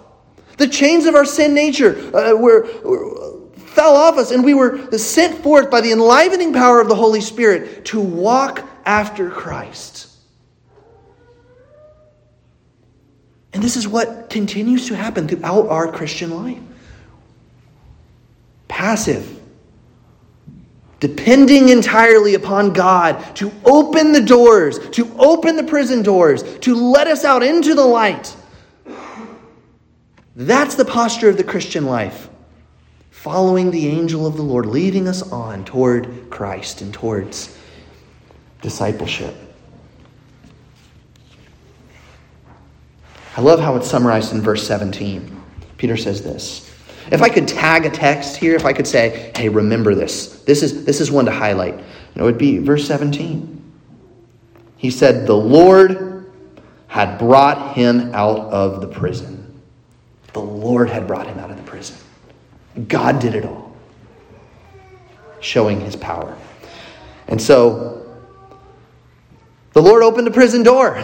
The 0.56 0.68
chains 0.68 1.04
of 1.04 1.14
our 1.14 1.26
sin 1.26 1.54
nature 1.54 1.98
uh, 2.16 2.34
were, 2.34 2.66
were, 2.82 3.50
fell 3.56 3.94
off 3.94 4.16
us, 4.16 4.30
and 4.30 4.42
we 4.42 4.54
were 4.54 4.90
sent 4.96 5.42
forth 5.42 5.70
by 5.70 5.82
the 5.82 5.92
enlivening 5.92 6.54
power 6.54 6.80
of 6.80 6.88
the 6.88 6.94
Holy 6.94 7.20
Spirit 7.20 7.84
to 7.86 8.00
walk 8.00 8.66
after 8.86 9.30
Christ. 9.30 10.15
And 13.56 13.64
this 13.64 13.78
is 13.78 13.88
what 13.88 14.28
continues 14.28 14.88
to 14.88 14.94
happen 14.94 15.26
throughout 15.26 15.68
our 15.68 15.90
Christian 15.90 16.30
life 16.30 16.60
passive, 18.68 19.40
depending 21.00 21.70
entirely 21.70 22.34
upon 22.34 22.74
God 22.74 23.34
to 23.36 23.50
open 23.64 24.12
the 24.12 24.20
doors, 24.20 24.78
to 24.90 25.10
open 25.18 25.56
the 25.56 25.62
prison 25.64 26.02
doors, 26.02 26.42
to 26.58 26.74
let 26.74 27.06
us 27.06 27.24
out 27.24 27.42
into 27.42 27.74
the 27.74 27.86
light. 27.86 28.36
That's 30.34 30.74
the 30.74 30.84
posture 30.84 31.30
of 31.30 31.38
the 31.38 31.44
Christian 31.44 31.86
life. 31.86 32.28
Following 33.10 33.70
the 33.70 33.88
angel 33.88 34.26
of 34.26 34.36
the 34.36 34.42
Lord, 34.42 34.66
leading 34.66 35.08
us 35.08 35.22
on 35.32 35.64
toward 35.64 36.28
Christ 36.28 36.82
and 36.82 36.92
towards 36.92 37.56
discipleship. 38.60 39.45
I 43.36 43.42
love 43.42 43.60
how 43.60 43.76
it's 43.76 43.88
summarized 43.88 44.32
in 44.32 44.40
verse 44.40 44.66
17. 44.66 45.42
Peter 45.76 45.96
says 45.96 46.22
this 46.22 46.72
if 47.10 47.22
I 47.22 47.28
could 47.28 47.46
tag 47.46 47.86
a 47.86 47.90
text 47.90 48.36
here, 48.36 48.56
if 48.56 48.64
I 48.64 48.72
could 48.72 48.86
say, 48.86 49.30
hey, 49.36 49.48
remember 49.48 49.94
this, 49.94 50.40
this 50.42 50.62
is, 50.62 50.84
this 50.84 51.00
is 51.00 51.10
one 51.10 51.26
to 51.26 51.30
highlight, 51.30 51.78
it 52.14 52.22
would 52.22 52.38
be 52.38 52.58
verse 52.58 52.86
17. 52.86 53.52
He 54.76 54.90
said, 54.90 55.26
The 55.26 55.36
Lord 55.36 56.32
had 56.88 57.18
brought 57.18 57.74
him 57.74 58.14
out 58.14 58.38
of 58.38 58.80
the 58.80 58.88
prison. 58.88 59.60
The 60.32 60.40
Lord 60.40 60.88
had 60.90 61.06
brought 61.06 61.26
him 61.26 61.38
out 61.38 61.50
of 61.50 61.56
the 61.56 61.62
prison. 61.62 61.96
God 62.88 63.20
did 63.20 63.34
it 63.34 63.44
all, 63.44 63.74
showing 65.40 65.80
his 65.80 65.94
power. 65.94 66.36
And 67.28 67.40
so, 67.40 68.06
the 69.72 69.82
Lord 69.82 70.02
opened 70.02 70.26
the 70.26 70.32
prison 70.32 70.62
door. 70.62 71.02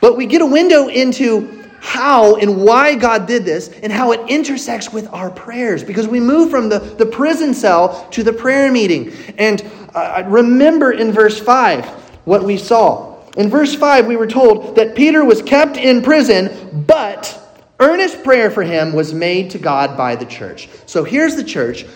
But 0.00 0.16
we 0.16 0.26
get 0.26 0.42
a 0.42 0.46
window 0.46 0.88
into 0.88 1.58
how 1.80 2.36
and 2.36 2.62
why 2.62 2.94
God 2.94 3.26
did 3.26 3.44
this 3.44 3.68
and 3.82 3.92
how 3.92 4.12
it 4.12 4.20
intersects 4.28 4.92
with 4.92 5.06
our 5.12 5.30
prayers 5.30 5.84
because 5.84 6.08
we 6.08 6.20
move 6.20 6.50
from 6.50 6.68
the, 6.68 6.78
the 6.78 7.06
prison 7.06 7.54
cell 7.54 8.08
to 8.10 8.22
the 8.22 8.32
prayer 8.32 8.70
meeting. 8.72 9.12
And 9.38 9.64
uh, 9.94 10.24
remember 10.26 10.92
in 10.92 11.12
verse 11.12 11.38
5 11.38 11.84
what 12.24 12.42
we 12.42 12.56
saw. 12.56 13.16
In 13.36 13.48
verse 13.48 13.74
5, 13.74 14.06
we 14.06 14.16
were 14.16 14.26
told 14.26 14.74
that 14.76 14.96
Peter 14.96 15.24
was 15.24 15.42
kept 15.42 15.76
in 15.76 16.02
prison, 16.02 16.84
but 16.86 17.40
earnest 17.78 18.24
prayer 18.24 18.50
for 18.50 18.64
him 18.64 18.92
was 18.92 19.14
made 19.14 19.50
to 19.52 19.58
God 19.58 19.96
by 19.96 20.16
the 20.16 20.26
church. 20.26 20.68
So 20.86 21.04
here's 21.04 21.36
the 21.36 21.44
church 21.44 21.86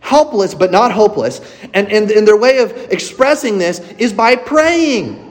helpless 0.00 0.54
but 0.54 0.72
not 0.72 0.90
hopeless. 0.90 1.40
And, 1.74 1.90
and, 1.92 2.10
and 2.10 2.26
their 2.26 2.36
way 2.36 2.58
of 2.58 2.72
expressing 2.90 3.58
this 3.58 3.80
is 3.98 4.12
by 4.12 4.36
praying. 4.36 5.27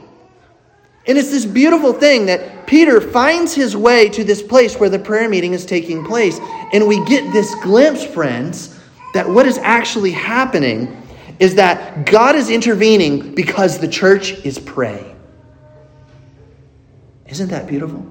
And 1.08 1.18
it's 1.18 1.32
this 1.32 1.46
beautiful 1.46 1.94
thing 1.94 2.26
that 2.26 2.68
Peter 2.68 3.00
finds 3.00 3.56
his 3.56 3.78
way 3.78 4.10
to 4.10 4.26
this 4.26 4.44
place 4.44 4.78
where 4.78 4.90
the 4.90 5.00
prayer 5.00 5.30
meeting 5.30 5.54
is 5.54 5.66
taking 5.66 6.04
place. 6.06 6.38
And 6.74 6.86
we 6.86 7.04
get 7.06 7.32
this 7.32 7.56
glimpse, 7.64 8.06
friends, 8.06 8.78
that 9.14 9.28
what 9.28 9.46
is 9.46 9.58
actually 9.60 10.12
happening 10.12 11.02
is 11.40 11.56
that 11.56 12.06
God 12.06 12.36
is 12.36 12.50
intervening 12.50 13.36
because 13.36 13.80
the 13.80 13.88
church 13.88 14.34
is 14.44 14.60
praying. 14.60 15.16
Isn't 17.28 17.50
that 17.50 17.68
beautiful? 17.68 18.06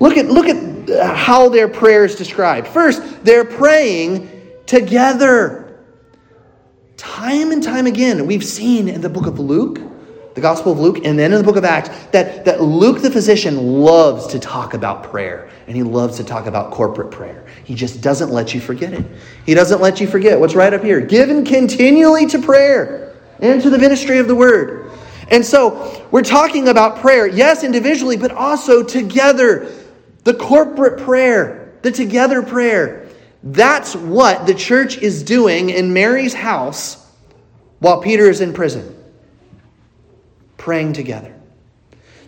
Look 0.00 0.16
at, 0.16 0.26
look 0.26 0.46
at 0.46 0.90
uh, 0.90 1.14
how 1.14 1.48
their 1.48 1.68
prayer 1.68 2.04
is 2.04 2.14
described. 2.14 2.66
First, 2.68 3.24
they're 3.24 3.44
praying 3.44 4.28
together. 4.66 5.80
Time 6.96 7.52
and 7.52 7.62
time 7.62 7.86
again, 7.86 8.26
we've 8.26 8.44
seen 8.44 8.88
in 8.88 9.00
the 9.00 9.08
book 9.08 9.26
of 9.26 9.38
Luke 9.38 9.91
the 10.34 10.40
Gospel 10.40 10.72
of 10.72 10.78
Luke, 10.78 11.04
and 11.04 11.18
then 11.18 11.32
in 11.32 11.38
the 11.38 11.44
book 11.44 11.56
of 11.56 11.64
Acts, 11.64 11.90
that, 12.06 12.44
that 12.46 12.62
Luke 12.62 13.02
the 13.02 13.10
physician 13.10 13.56
loves 13.82 14.26
to 14.28 14.38
talk 14.38 14.74
about 14.74 15.04
prayer, 15.04 15.50
and 15.66 15.76
he 15.76 15.82
loves 15.82 16.16
to 16.16 16.24
talk 16.24 16.46
about 16.46 16.70
corporate 16.70 17.10
prayer. 17.10 17.44
He 17.64 17.74
just 17.74 18.00
doesn't 18.00 18.30
let 18.30 18.54
you 18.54 18.60
forget 18.60 18.92
it. 18.92 19.04
He 19.44 19.54
doesn't 19.54 19.80
let 19.80 20.00
you 20.00 20.06
forget 20.06 20.40
what's 20.40 20.54
right 20.54 20.72
up 20.72 20.82
here 20.82 21.00
given 21.00 21.44
continually 21.44 22.26
to 22.26 22.40
prayer 22.40 23.14
and 23.40 23.60
to 23.62 23.70
the 23.70 23.78
ministry 23.78 24.18
of 24.18 24.28
the 24.28 24.34
word. 24.34 24.90
And 25.30 25.44
so 25.44 26.06
we're 26.10 26.22
talking 26.22 26.68
about 26.68 26.98
prayer, 26.98 27.26
yes, 27.26 27.62
individually, 27.62 28.16
but 28.16 28.32
also 28.32 28.82
together. 28.82 29.70
The 30.24 30.34
corporate 30.34 31.00
prayer, 31.00 31.72
the 31.82 31.90
together 31.90 32.42
prayer. 32.42 33.08
That's 33.42 33.96
what 33.96 34.46
the 34.46 34.54
church 34.54 34.98
is 34.98 35.22
doing 35.22 35.70
in 35.70 35.92
Mary's 35.92 36.32
house 36.32 37.10
while 37.80 38.00
Peter 38.00 38.30
is 38.30 38.40
in 38.40 38.52
prison 38.52 39.01
praying 40.62 40.92
together. 40.92 41.34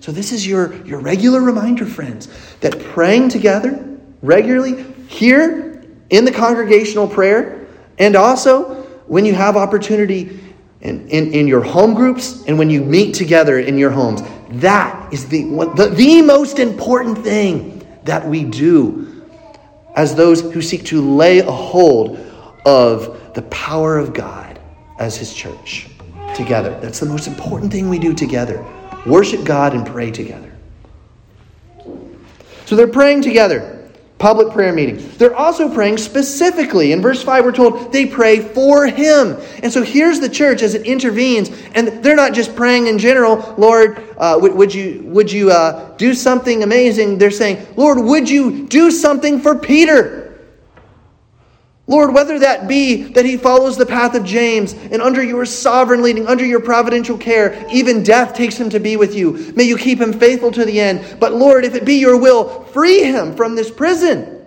So, 0.01 0.11
this 0.11 0.33
is 0.33 0.45
your, 0.45 0.75
your 0.85 0.99
regular 0.99 1.41
reminder, 1.41 1.87
friends, 1.87 2.29
that 2.61 2.79
praying 2.81 3.29
together 3.29 3.97
regularly 4.23 4.83
here 5.07 5.85
in 6.11 6.25
the 6.25 6.33
congregational 6.33 7.07
prayer, 7.07 7.69
and 7.99 8.17
also 8.17 8.83
when 9.07 9.25
you 9.25 9.35
have 9.35 9.57
opportunity 9.57 10.41
in, 10.81 11.09
in, 11.09 11.33
in 11.33 11.47
your 11.47 11.63
home 11.63 11.95
groups 11.95 12.43
and 12.49 12.59
when 12.59 12.69
you 12.71 12.83
meet 12.83 13.15
together 13.15 13.61
in 13.61 13.79
your 13.79 13.91
homes, 13.91 14.21
that 14.61 15.13
is 15.13 15.29
the, 15.29 15.45
the, 15.77 15.95
the 15.95 16.21
most 16.21 16.59
important 16.59 17.17
thing 17.19 17.87
that 18.03 18.27
we 18.27 18.43
do 18.43 19.25
as 19.95 20.17
those 20.17 20.41
who 20.41 20.61
seek 20.61 20.85
to 20.87 21.01
lay 21.01 21.39
a 21.39 21.51
hold 21.51 22.19
of 22.67 23.33
the 23.35 23.43
power 23.43 23.97
of 23.97 24.13
God 24.13 24.59
as 24.99 25.17
His 25.17 25.33
church 25.33 25.89
together. 26.35 26.79
That's 26.81 27.01
the 27.01 27.07
most 27.07 27.27
important 27.27 27.73
thing 27.73 27.89
we 27.89 27.99
do 27.99 28.15
together. 28.15 28.65
Worship 29.07 29.45
God 29.45 29.75
and 29.75 29.87
pray 29.87 30.11
together. 30.11 30.53
So 32.67 32.77
they're 32.77 32.89
praying 32.89 33.23
together. 33.23 33.71
Public 34.19 34.53
prayer 34.53 34.73
meeting. 34.73 34.97
They're 35.19 35.37
also 35.37 35.73
praying 35.73 35.99
specifically. 35.99 36.93
In 36.93 37.03
verse 37.03 37.23
5, 37.23 37.45
we're 37.45 37.53
told 37.53 37.93
they 37.93 38.07
pray 38.07 38.41
for 38.41 38.87
him. 38.87 39.37
And 39.63 39.71
so 39.71 39.83
here's 39.83 40.21
the 40.21 40.29
church 40.29 40.63
as 40.63 40.75
it 40.75 40.87
intervenes. 40.87 41.51
And 41.75 42.03
they're 42.03 42.17
not 42.17 42.33
just 42.33 42.57
praying 42.57 42.87
in 42.87 42.99
general, 42.99 43.55
Lord, 43.59 44.03
uh, 44.17 44.39
would, 44.41 44.55
would, 44.55 44.75
you, 44.75 45.03
would 45.07 45.31
you 45.31 45.51
uh, 45.51 45.95
do 45.97 46.15
something 46.15 46.63
amazing? 46.63 47.19
They're 47.19 47.31
saying, 47.31 47.67
Lord, 47.77 47.99
would 47.99 48.31
you 48.31 48.67
do 48.67 48.91
something 48.91 49.41
for 49.41 49.59
Peter? 49.59 50.24
Lord, 51.87 52.15
whether 52.15 52.39
that 52.39 52.67
be 52.67 53.03
that 53.13 53.27
he 53.27 53.37
follows 53.37 53.77
the 53.77 53.85
path 53.85 54.15
of 54.15 54.25
James 54.25 54.73
and 54.73 55.03
under 55.03 55.23
your 55.23 55.45
sovereign 55.45 56.03
leading, 56.03 56.27
under 56.27 56.45
your 56.45 56.61
providential 56.61 57.19
care, 57.19 57.67
even 57.71 58.03
death 58.03 58.35
takes 58.35 58.57
him 58.57 58.71
to 58.71 58.81
be 58.81 58.97
with 58.97 59.15
you. 59.15 59.53
May 59.55 59.65
you 59.65 59.77
keep 59.77 60.01
him 60.01 60.19
faithful 60.19 60.51
to 60.53 60.65
the 60.65 60.81
end. 60.81 61.19
But 61.21 61.35
Lord, 61.35 61.65
if 61.65 61.75
it 61.75 61.85
be 61.85 61.97
your 61.97 62.19
will, 62.19 62.65
free 62.65 63.03
him 63.03 63.37
from 63.37 63.55
this 63.55 63.71
prison. 63.71 64.47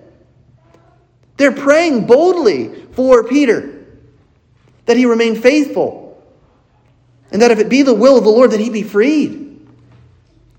They're 1.38 1.52
praying 1.52 2.08
boldly 2.08 2.74
for 2.94 3.24
Peter 3.24 3.86
that 4.88 4.98
he 4.98 5.06
remain 5.06 5.40
faithful. 5.40 6.06
And 7.32 7.42
that 7.44 7.52
if 7.52 7.60
it 7.60 7.70
be 7.70 7.84
the 7.84 7.94
will 7.94 8.18
of 8.18 8.24
the 8.24 8.32
Lord, 8.32 8.52
that 8.52 8.60
he 8.60 8.72
be 8.72 8.82
freed. 8.82 9.68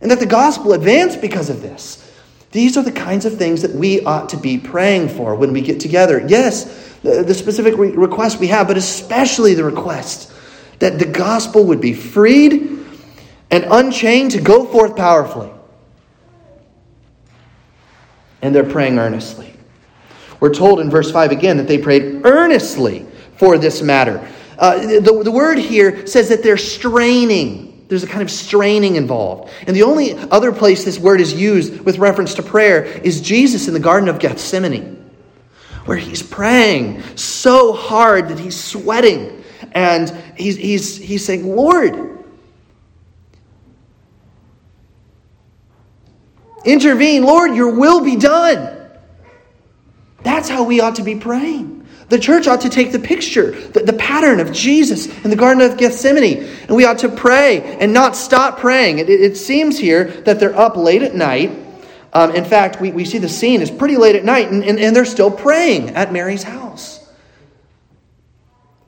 And 0.01 0.11
that 0.13 0.21
the 0.21 0.27
gospel 0.27 0.75
advance 0.75 1.17
because 1.17 1.51
of 1.51 1.61
this. 1.61 2.08
These 2.51 2.77
are 2.77 2.83
the 2.83 2.93
kinds 2.93 3.27
of 3.27 3.37
things 3.37 3.63
that 3.63 3.73
we 3.73 4.03
ought 4.03 4.31
to 4.31 4.37
be 4.37 4.59
praying 4.59 5.11
for 5.11 5.35
when 5.35 5.53
we 5.53 5.61
get 5.61 5.81
together. 5.81 6.25
Yes, 6.27 6.97
the, 7.03 7.23
the 7.23 7.35
specific 7.35 7.77
re- 7.77 7.91
request 7.91 8.41
we 8.41 8.47
have, 8.49 8.69
but 8.69 8.77
especially 8.77 9.55
the 9.55 9.65
request 9.65 10.33
that 10.79 10.99
the 10.99 11.05
gospel 11.05 11.65
would 11.65 11.81
be 11.81 11.93
freed 11.93 12.85
and 13.51 13.65
unchained 13.71 14.31
to 14.33 14.41
go 14.41 14.65
forth 14.65 14.97
powerfully. 14.97 15.51
And 18.41 18.55
they're 18.55 18.65
praying 18.69 18.99
earnestly. 18.99 19.53
We're 20.41 20.55
told 20.55 20.81
in 20.81 20.89
verse 20.89 21.11
5 21.11 21.33
again 21.33 21.57
that 21.57 21.67
they 21.67 21.79
prayed 21.79 22.25
earnestly 22.25 23.05
for 23.37 23.59
this 23.59 23.83
matter. 23.83 24.27
Uh, 24.59 25.01
the, 25.01 25.21
the 25.25 25.31
word 25.31 25.59
here 25.59 26.07
says 26.07 26.29
that 26.29 26.43
they're 26.43 26.57
straining 26.57 27.68
there's 27.89 28.03
a 28.03 28.07
kind 28.07 28.23
of 28.23 28.31
straining 28.31 28.97
involved. 28.97 29.51
And 29.67 29.75
the 29.75 29.83
only 29.83 30.15
other 30.15 30.53
place 30.53 30.85
this 30.85 30.99
word 30.99 31.21
is 31.21 31.33
used 31.33 31.81
with 31.81 31.99
reference 31.99 32.35
to 32.35 32.43
prayer 32.43 32.85
is 32.85 33.21
Jesus 33.21 33.67
in 33.67 33.75
the 33.75 33.81
Garden 33.81 34.09
of 34.09 34.19
Gethsemane, 34.19 35.11
where 35.87 35.97
he's 35.97 36.23
praying 36.23 37.03
so 37.17 37.73
hard 37.73 38.29
that 38.29 38.39
he's 38.39 38.63
sweating. 38.63 39.43
And 39.73 40.11
he's, 40.37 40.57
he's, 40.57 40.97
he's 40.97 41.25
saying, 41.25 41.57
Lord, 41.57 42.25
intervene. 46.65 47.25
Lord, 47.25 47.55
your 47.55 47.75
will 47.75 48.05
be 48.05 48.17
done. 48.17 48.77
That's 50.23 50.49
how 50.49 50.65
we 50.65 50.81
ought 50.81 50.97
to 50.97 51.03
be 51.03 51.17
praying. 51.17 51.78
The 52.09 52.19
church 52.19 52.47
ought 52.47 52.63
to 52.63 52.71
take 52.71 52.93
the 52.93 52.99
picture, 52.99 53.51
the, 53.51 53.81
the, 53.81 53.93
pattern 53.93 54.41
of 54.41 54.51
Jesus 54.51 55.07
in 55.25 55.31
the 55.31 55.37
Garden 55.37 55.63
of 55.63 55.77
Gethsemane, 55.77 56.45
and 56.63 56.71
we 56.71 56.87
ought 56.87 56.99
to 57.01 57.09
pray 57.09 57.77
and 57.79 57.93
not 57.93 58.17
stop 58.17 58.59
praying. 58.59 58.99
It, 58.99 59.11
it 59.11 59.37
seems 59.37 59.79
here 59.79 60.05
that 60.23 60.41
they're 60.41 60.57
up 60.57 60.77
late 60.77 61.03
at 61.03 61.15
night. 61.15 61.51
Um, 62.15 62.35
in 62.35 62.47
fact, 62.47 62.81
we, 62.81 62.93
we 62.93 63.05
see 63.05 63.19
the 63.19 63.29
scene 63.29 63.61
is 63.61 63.71
pretty 63.71 63.99
late 63.99 64.17
at 64.17 64.25
night, 64.25 64.51
and, 64.51 64.65
and, 64.65 64.79
and 64.79 64.97
they're 64.97 65.05
still 65.05 65.31
praying 65.31 65.91
at 65.91 66.11
Mary's 66.11 66.43
house. 66.43 67.07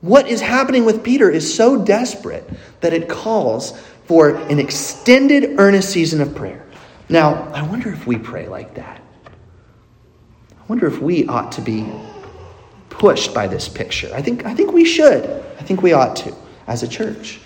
What 0.01 0.27
is 0.27 0.41
happening 0.41 0.83
with 0.83 1.03
Peter 1.03 1.29
is 1.29 1.53
so 1.53 1.83
desperate 1.83 2.49
that 2.81 2.91
it 2.91 3.07
calls 3.07 3.79
for 4.05 4.35
an 4.35 4.59
extended, 4.59 5.59
earnest 5.59 5.91
season 5.91 6.21
of 6.21 6.33
prayer. 6.33 6.65
Now, 7.07 7.51
I 7.53 7.61
wonder 7.67 7.93
if 7.93 8.07
we 8.07 8.17
pray 8.17 8.47
like 8.47 8.73
that. 8.75 8.99
I 9.27 10.63
wonder 10.67 10.87
if 10.87 10.99
we 10.99 11.27
ought 11.27 11.51
to 11.53 11.61
be 11.61 11.85
pushed 12.91 13.33
by 13.33 13.47
this 13.47 13.67
picture. 13.67 14.11
I 14.13 14.21
think, 14.21 14.45
I 14.45 14.53
think 14.53 14.71
we 14.71 14.85
should. 14.85 15.25
I 15.59 15.63
think 15.63 15.81
we 15.81 15.93
ought 15.93 16.15
to 16.17 16.35
as 16.67 16.83
a 16.83 16.87
church. 16.87 17.39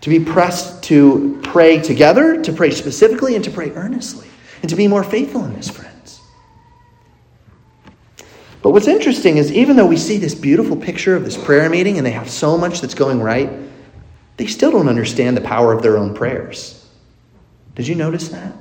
To 0.00 0.10
be 0.10 0.18
pressed 0.18 0.82
to 0.84 1.38
pray 1.44 1.80
together, 1.80 2.42
to 2.42 2.52
pray 2.52 2.72
specifically, 2.72 3.36
and 3.36 3.44
to 3.44 3.50
pray 3.52 3.70
earnestly, 3.70 4.26
and 4.60 4.68
to 4.68 4.74
be 4.74 4.88
more 4.88 5.04
faithful 5.04 5.44
in 5.44 5.54
this, 5.54 5.70
friends. 5.70 6.20
But 8.62 8.70
what's 8.70 8.88
interesting 8.88 9.36
is 9.36 9.52
even 9.52 9.76
though 9.76 9.86
we 9.86 9.96
see 9.96 10.18
this 10.18 10.34
beautiful 10.34 10.76
picture 10.76 11.14
of 11.14 11.24
this 11.24 11.36
prayer 11.36 11.68
meeting 11.70 11.98
and 11.98 12.06
they 12.06 12.12
have 12.12 12.30
so 12.30 12.58
much 12.58 12.80
that's 12.80 12.94
going 12.94 13.20
right, 13.20 13.50
they 14.36 14.46
still 14.46 14.72
don't 14.72 14.88
understand 14.88 15.36
the 15.36 15.40
power 15.40 15.72
of 15.72 15.82
their 15.82 15.96
own 15.96 16.14
prayers. 16.14 16.84
Did 17.74 17.86
you 17.86 17.94
notice 17.94 18.28
that? 18.28 18.52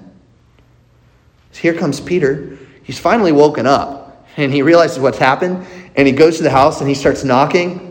Here 1.51 1.73
comes 1.75 1.99
Peter. 1.99 2.57
He's 2.83 2.97
finally 2.97 3.31
woken 3.31 3.67
up 3.67 4.00
and 4.37 4.53
he 4.53 4.61
realizes 4.61 4.99
what's 4.99 5.17
happened 5.17 5.65
and 5.95 6.07
he 6.07 6.13
goes 6.13 6.37
to 6.37 6.43
the 6.43 6.49
house 6.49 6.79
and 6.79 6.89
he 6.89 6.95
starts 6.95 7.23
knocking. 7.23 7.87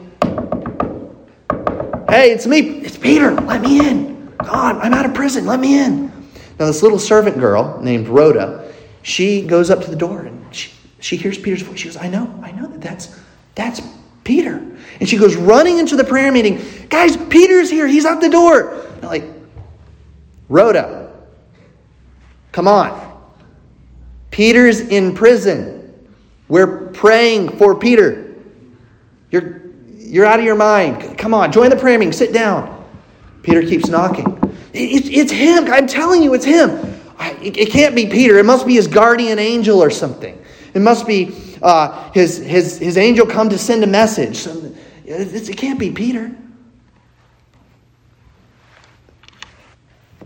Hey, 2.08 2.32
it's 2.32 2.46
me. 2.46 2.58
It's 2.58 2.98
Peter. 2.98 3.32
Let 3.32 3.60
me 3.62 3.86
in. 3.86 4.34
God, 4.38 4.76
I'm 4.76 4.94
out 4.94 5.06
of 5.06 5.14
prison. 5.14 5.46
Let 5.46 5.60
me 5.60 5.78
in. 5.78 6.08
Now, 6.58 6.66
this 6.66 6.82
little 6.82 6.98
servant 6.98 7.38
girl 7.38 7.80
named 7.80 8.08
Rhoda, 8.08 8.72
she 9.02 9.46
goes 9.46 9.70
up 9.70 9.82
to 9.84 9.90
the 9.90 9.96
door 9.96 10.22
and 10.22 10.54
she, 10.54 10.72
she 10.98 11.16
hears 11.16 11.38
Peter's 11.38 11.62
voice. 11.62 11.78
She 11.78 11.86
goes, 11.86 11.96
I 11.96 12.08
know, 12.08 12.38
I 12.42 12.52
know 12.52 12.66
that 12.66 12.80
that's, 12.80 13.18
that's 13.54 13.80
Peter. 14.24 14.56
And 14.98 15.08
she 15.08 15.16
goes 15.16 15.36
running 15.36 15.78
into 15.78 15.96
the 15.96 16.04
prayer 16.04 16.30
meeting. 16.32 16.60
Guys, 16.88 17.16
Peter's 17.16 17.70
here. 17.70 17.86
He's 17.86 18.04
out 18.04 18.20
the 18.20 18.28
door. 18.28 18.86
like, 19.02 19.24
Rhoda, 20.48 21.12
come 22.52 22.66
on. 22.66 23.08
Peter's 24.30 24.80
in 24.80 25.14
prison. 25.14 25.79
We're 26.50 26.88
praying 26.88 27.56
for 27.58 27.76
Peter. 27.76 28.34
You're, 29.30 29.62
you're 29.96 30.26
out 30.26 30.40
of 30.40 30.44
your 30.44 30.56
mind. 30.56 31.16
Come 31.16 31.32
on, 31.32 31.52
join 31.52 31.70
the 31.70 31.76
prayer 31.76 31.96
meeting. 31.96 32.12
Sit 32.12 32.32
down. 32.32 32.84
Peter 33.42 33.62
keeps 33.62 33.88
knocking. 33.88 34.36
It, 34.72 35.06
it, 35.06 35.12
it's 35.12 35.32
him. 35.32 35.72
I'm 35.72 35.86
telling 35.86 36.24
you, 36.24 36.34
it's 36.34 36.44
him. 36.44 37.00
I, 37.16 37.30
it, 37.34 37.56
it, 37.56 37.70
can't 37.70 37.94
be 37.94 38.06
Peter. 38.06 38.36
It 38.36 38.44
must 38.44 38.66
be 38.66 38.74
his 38.74 38.88
guardian 38.88 39.38
angel 39.38 39.80
or 39.80 39.90
something. 39.90 40.44
It 40.74 40.82
must 40.82 41.06
be 41.06 41.36
uh, 41.62 42.10
his, 42.10 42.38
his, 42.38 42.78
his 42.78 42.98
angel 42.98 43.26
come 43.26 43.48
to 43.50 43.58
send 43.58 43.84
a 43.84 43.86
message. 43.86 44.44
It 45.04 45.56
can't 45.56 45.78
be 45.78 45.92
Peter. 45.92 46.34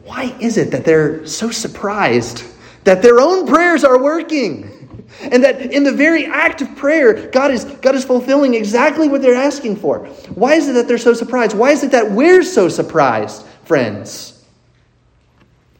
Why 0.04 0.34
is 0.40 0.56
it 0.56 0.70
that 0.70 0.86
they're 0.86 1.26
so 1.26 1.50
surprised 1.50 2.44
that 2.84 3.02
their 3.02 3.20
own 3.20 3.46
prayers 3.46 3.84
are 3.84 4.02
working? 4.02 4.83
And 5.20 5.44
that 5.44 5.72
in 5.72 5.84
the 5.84 5.92
very 5.92 6.26
act 6.26 6.60
of 6.60 6.74
prayer, 6.76 7.28
God 7.30 7.50
is, 7.50 7.64
God 7.64 7.94
is 7.94 8.04
fulfilling 8.04 8.54
exactly 8.54 9.08
what 9.08 9.22
they're 9.22 9.34
asking 9.34 9.76
for. 9.76 10.00
Why 10.34 10.54
is 10.54 10.68
it 10.68 10.72
that 10.72 10.88
they're 10.88 10.98
so 10.98 11.14
surprised? 11.14 11.56
Why 11.56 11.70
is 11.70 11.82
it 11.82 11.92
that 11.92 12.10
we're 12.10 12.42
so 12.42 12.68
surprised, 12.68 13.44
friends? 13.64 14.44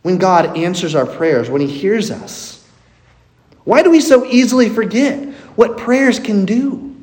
When 0.03 0.19
God 0.19 0.57
answers 0.57 0.95
our 0.95 1.07
prayers, 1.07 1.51
when 1.51 1.63
He 1.63 1.69
hears 1.69 2.11
us. 2.11 2.65
Why 3.65 3.83
do 3.83 3.91
we 3.91 4.01
so 4.01 4.27
easily 4.27 4.69
forget 4.69 5.25
what 5.57 5.79
prayers 5.79 6.19
can 6.19 6.45
do? 6.45 6.95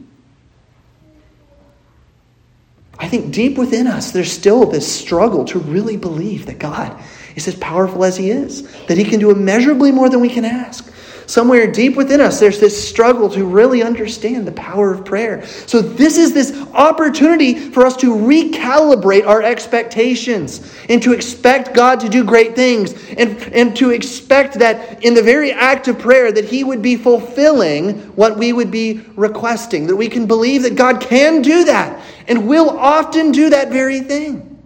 I 2.99 3.07
think 3.07 3.33
deep 3.33 3.57
within 3.57 3.87
us, 3.87 4.11
there's 4.11 4.31
still 4.31 4.65
this 4.65 4.89
struggle 4.89 5.43
to 5.45 5.59
really 5.59 5.97
believe 5.97 6.45
that 6.45 6.59
God 6.59 7.01
is 7.35 7.47
as 7.47 7.55
powerful 7.55 8.05
as 8.05 8.15
He 8.15 8.29
is, 8.29 8.71
that 8.85 8.97
He 8.97 9.03
can 9.03 9.19
do 9.19 9.31
immeasurably 9.31 9.91
more 9.91 10.07
than 10.07 10.21
we 10.21 10.29
can 10.29 10.45
ask. 10.45 10.93
Somewhere 11.31 11.71
deep 11.71 11.95
within 11.95 12.19
us, 12.19 12.41
there's 12.41 12.59
this 12.59 12.89
struggle 12.89 13.29
to 13.29 13.45
really 13.45 13.81
understand 13.81 14.45
the 14.45 14.51
power 14.51 14.91
of 14.91 15.05
prayer. 15.05 15.45
So, 15.45 15.79
this 15.79 16.17
is 16.17 16.33
this 16.33 16.51
opportunity 16.73 17.57
for 17.57 17.85
us 17.85 17.95
to 18.01 18.13
recalibrate 18.13 19.25
our 19.25 19.41
expectations 19.41 20.75
and 20.89 21.01
to 21.01 21.13
expect 21.13 21.73
God 21.73 22.01
to 22.01 22.09
do 22.09 22.25
great 22.25 22.53
things 22.53 22.91
and, 23.11 23.41
and 23.53 23.73
to 23.77 23.91
expect 23.91 24.55
that 24.55 25.05
in 25.05 25.13
the 25.13 25.23
very 25.23 25.53
act 25.53 25.87
of 25.87 25.97
prayer 25.97 26.33
that 26.33 26.43
He 26.43 26.65
would 26.65 26.81
be 26.81 26.97
fulfilling 26.97 27.99
what 28.17 28.37
we 28.37 28.51
would 28.51 28.69
be 28.69 28.99
requesting, 29.15 29.87
that 29.87 29.95
we 29.95 30.09
can 30.09 30.27
believe 30.27 30.63
that 30.63 30.75
God 30.75 30.99
can 30.99 31.41
do 31.41 31.63
that 31.63 32.03
and 32.27 32.45
will 32.45 32.69
often 32.77 33.31
do 33.31 33.51
that 33.51 33.69
very 33.69 34.01
thing. 34.01 34.61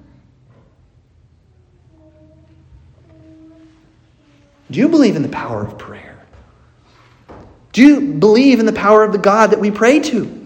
Do 4.71 4.80
you 4.80 4.89
believe 4.89 5.15
in 5.15 5.21
the 5.21 5.30
power 5.30 5.63
of 5.63 5.78
prayer? 5.78 6.14
Do 7.76 7.82
you 7.82 8.14
believe 8.14 8.62
in 8.62 8.66
the 8.66 8.72
power 8.72 9.04
of 9.04 9.12
the 9.12 9.18
God 9.18 9.52
that 9.52 9.60
we 9.60 9.70
pray 9.70 10.00
to? 10.00 10.46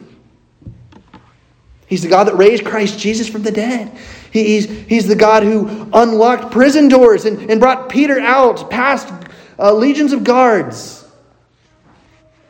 He's 1.86 2.02
the 2.02 2.08
God 2.08 2.24
that 2.24 2.36
raised 2.36 2.66
Christ 2.66 2.98
Jesus 2.98 3.30
from 3.30 3.44
the 3.44 3.52
dead. 3.52 3.96
He's, 4.34 4.68
he's 4.68 5.08
the 5.08 5.16
God 5.16 5.44
who 5.44 5.88
unlocked 5.94 6.52
prison 6.52 6.88
doors 6.88 7.26
and, 7.26 7.52
and 7.52 7.60
brought 7.60 7.88
Peter 7.88 8.20
out 8.20 8.72
past 8.72 9.14
uh, 9.60 9.72
legions 9.72 10.12
of 10.12 10.24
guards. 10.24 11.08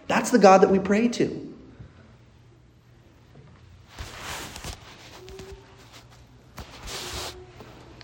That's 0.07 0.31
the 0.31 0.39
God 0.39 0.61
that 0.61 0.69
we 0.69 0.79
pray 0.79 1.09
to. 1.09 1.53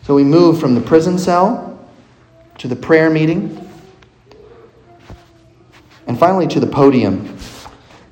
So 0.02 0.14
we 0.14 0.26
move 0.26 0.60
from 0.60 0.76
the 0.76 0.82
prison 0.82 1.18
cell 1.18 1.88
to 2.58 2.68
the 2.68 2.76
prayer 2.76 3.10
meeting 3.10 3.65
and 6.08 6.18
finally, 6.18 6.48
to 6.48 6.60
the 6.60 6.68
podium. 6.68 7.38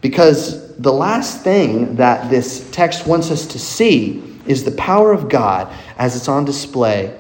Because 0.01 0.75
the 0.77 0.91
last 0.91 1.43
thing 1.43 1.95
that 1.95 2.29
this 2.29 2.69
text 2.71 3.08
wants 3.08 3.32
us 3.32 3.45
to 3.47 3.60
see 3.60 4.21
is 4.45 4.63
the 4.63 4.71
power 4.71 5.13
of 5.13 5.29
God 5.29 5.73
as 5.97 6.15
it's 6.15 6.27
on 6.27 6.45
display 6.45 7.17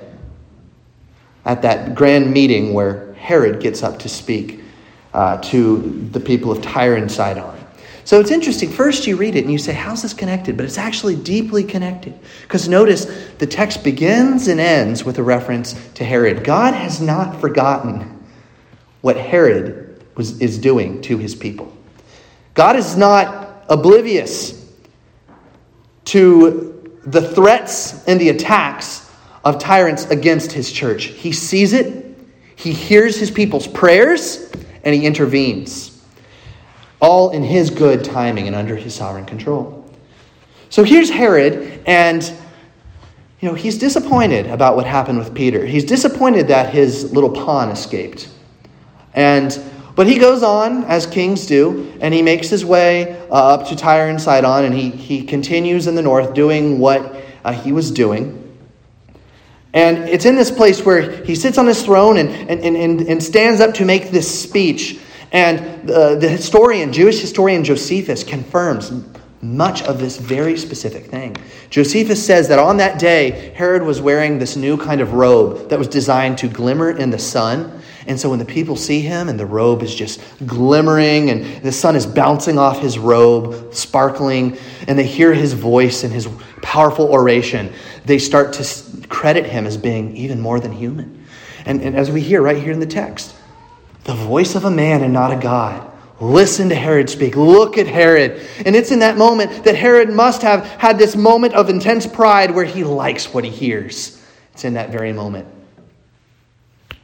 at 1.45 1.61
that 1.61 1.95
grand 1.95 2.31
meeting 2.31 2.73
where 2.73 3.13
Herod 3.13 3.61
gets 3.61 3.83
up 3.83 3.99
to 3.99 4.09
speak 4.09 4.61
uh, 5.13 5.37
to 5.37 6.09
the 6.11 6.19
people 6.19 6.51
of 6.51 6.61
Tyre 6.61 6.95
and 6.95 7.11
Sidon. 7.11 7.59
So 8.05 8.19
it's 8.19 8.31
interesting. 8.31 8.69
First, 8.69 9.07
you 9.07 9.15
read 9.15 9.35
it 9.35 9.43
and 9.43 9.51
you 9.51 9.57
say, 9.57 9.71
How's 9.71 10.01
this 10.01 10.13
connected? 10.13 10.57
But 10.57 10.65
it's 10.65 10.77
actually 10.77 11.15
deeply 11.15 11.63
connected. 11.63 12.13
Because 12.41 12.67
notice 12.67 13.05
the 13.37 13.47
text 13.47 13.83
begins 13.83 14.49
and 14.49 14.59
ends 14.59 15.05
with 15.05 15.19
a 15.19 15.23
reference 15.23 15.73
to 15.93 16.03
Herod. 16.03 16.43
God 16.43 16.73
has 16.73 16.99
not 16.99 17.39
forgotten 17.39 18.25
what 19.01 19.15
Herod 19.15 19.82
was, 20.15 20.39
is 20.41 20.57
doing 20.57 21.01
to 21.01 21.17
his 21.17 21.35
people. 21.35 21.75
God 22.53 22.75
is 22.75 22.95
not 22.95 23.65
oblivious 23.69 24.71
to 26.05 26.99
the 27.05 27.21
threats 27.21 28.05
and 28.07 28.19
the 28.19 28.29
attacks 28.29 29.11
of 29.43 29.59
tyrants 29.59 30.05
against 30.05 30.51
his 30.51 30.71
church. 30.71 31.05
He 31.05 31.31
sees 31.31 31.73
it, 31.73 32.17
he 32.55 32.71
hears 32.71 33.17
his 33.17 33.31
people's 33.31 33.67
prayers, 33.67 34.51
and 34.83 34.95
he 34.95 35.05
intervenes. 35.05 35.89
All 37.01 37.31
in 37.31 37.43
his 37.43 37.69
good 37.69 38.03
timing 38.03 38.47
and 38.47 38.55
under 38.55 38.75
his 38.75 38.93
sovereign 38.93 39.25
control. 39.25 39.83
So 40.69 40.83
here's 40.83 41.09
Herod, 41.09 41.83
and 41.85 42.23
you 43.41 43.49
know, 43.49 43.55
he's 43.55 43.77
disappointed 43.77 44.47
about 44.47 44.77
what 44.77 44.85
happened 44.85 45.19
with 45.19 45.35
Peter. 45.35 45.65
He's 45.65 45.83
disappointed 45.83 46.47
that 46.47 46.73
his 46.73 47.11
little 47.11 47.29
pawn 47.29 47.69
escaped. 47.69 48.29
And 49.13 49.51
but 49.95 50.07
he 50.07 50.17
goes 50.17 50.41
on, 50.41 50.83
as 50.85 51.05
kings 51.05 51.45
do, 51.45 51.93
and 52.01 52.13
he 52.13 52.21
makes 52.21 52.49
his 52.49 52.65
way 52.65 53.19
uh, 53.29 53.55
up 53.55 53.67
to 53.67 53.75
Tyre 53.75 54.09
and 54.09 54.19
Sidon, 54.19 54.65
and 54.65 54.73
he, 54.73 54.89
he 54.89 55.23
continues 55.23 55.85
in 55.87 55.95
the 55.95 56.01
north 56.01 56.33
doing 56.33 56.79
what 56.79 57.15
uh, 57.45 57.53
he 57.53 57.71
was 57.71 57.91
doing. 57.91 58.39
And 59.73 59.97
it's 60.09 60.25
in 60.25 60.35
this 60.35 60.51
place 60.51 60.85
where 60.85 61.23
he 61.25 61.35
sits 61.35 61.57
on 61.57 61.65
his 61.65 61.83
throne 61.83 62.17
and, 62.17 62.29
and, 62.29 62.75
and, 62.75 63.01
and 63.01 63.23
stands 63.23 63.59
up 63.59 63.73
to 63.75 63.85
make 63.85 64.11
this 64.11 64.41
speech. 64.41 64.99
And 65.31 65.87
the, 65.87 66.15
the 66.15 66.29
historian, 66.29 66.93
Jewish 66.93 67.19
historian 67.19 67.63
Josephus, 67.63 68.23
confirms 68.23 68.91
much 69.41 69.81
of 69.83 69.99
this 69.99 70.17
very 70.17 70.57
specific 70.57 71.07
thing. 71.07 71.35
Josephus 71.69 72.23
says 72.23 72.47
that 72.47 72.59
on 72.59 72.77
that 72.77 72.99
day, 72.99 73.51
Herod 73.55 73.83
was 73.83 73.99
wearing 73.99 74.39
this 74.39 74.55
new 74.55 74.77
kind 74.77 75.01
of 75.01 75.13
robe 75.13 75.69
that 75.69 75.77
was 75.77 75.87
designed 75.87 76.37
to 76.37 76.47
glimmer 76.47 76.91
in 76.91 77.09
the 77.09 77.19
sun 77.19 77.81
and 78.05 78.19
so 78.19 78.29
when 78.29 78.39
the 78.39 78.45
people 78.45 78.75
see 78.75 79.01
him 79.01 79.29
and 79.29 79.39
the 79.39 79.45
robe 79.45 79.81
is 79.81 79.93
just 79.95 80.21
glimmering 80.45 81.29
and 81.29 81.63
the 81.63 81.71
sun 81.71 81.95
is 81.95 82.05
bouncing 82.05 82.57
off 82.57 82.79
his 82.79 82.99
robe, 82.99 83.73
sparkling, 83.73 84.57
and 84.87 84.99
they 84.99 85.05
hear 85.05 85.33
his 85.33 85.53
voice 85.53 86.03
and 86.03 86.11
his 86.11 86.27
powerful 86.61 87.07
oration, 87.07 87.71
they 88.05 88.19
start 88.19 88.53
to 88.53 89.07
credit 89.07 89.45
him 89.45 89.65
as 89.65 89.77
being 89.77 90.15
even 90.17 90.41
more 90.41 90.59
than 90.59 90.71
human. 90.71 91.25
And, 91.65 91.81
and 91.81 91.95
as 91.95 92.11
we 92.11 92.19
hear 92.19 92.41
right 92.41 92.61
here 92.61 92.73
in 92.73 92.81
the 92.81 92.85
text, 92.85 93.35
the 94.03 94.15
voice 94.15 94.55
of 94.55 94.65
a 94.65 94.71
man 94.71 95.01
and 95.01 95.13
not 95.13 95.31
a 95.31 95.37
God. 95.37 95.89
Listen 96.19 96.69
to 96.69 96.75
Herod 96.75 97.09
speak. 97.09 97.37
Look 97.37 97.77
at 97.77 97.87
Herod. 97.87 98.45
And 98.65 98.75
it's 98.75 98.91
in 98.91 98.99
that 98.99 99.17
moment 99.17 99.63
that 99.63 99.75
Herod 99.75 100.09
must 100.09 100.41
have 100.41 100.65
had 100.65 100.97
this 100.97 101.15
moment 101.15 101.53
of 101.53 101.69
intense 101.69 102.05
pride 102.05 102.51
where 102.51 102.65
he 102.65 102.83
likes 102.83 103.33
what 103.33 103.45
he 103.45 103.49
hears. 103.49 104.21
It's 104.53 104.65
in 104.65 104.73
that 104.73 104.89
very 104.89 105.13
moment 105.13 105.47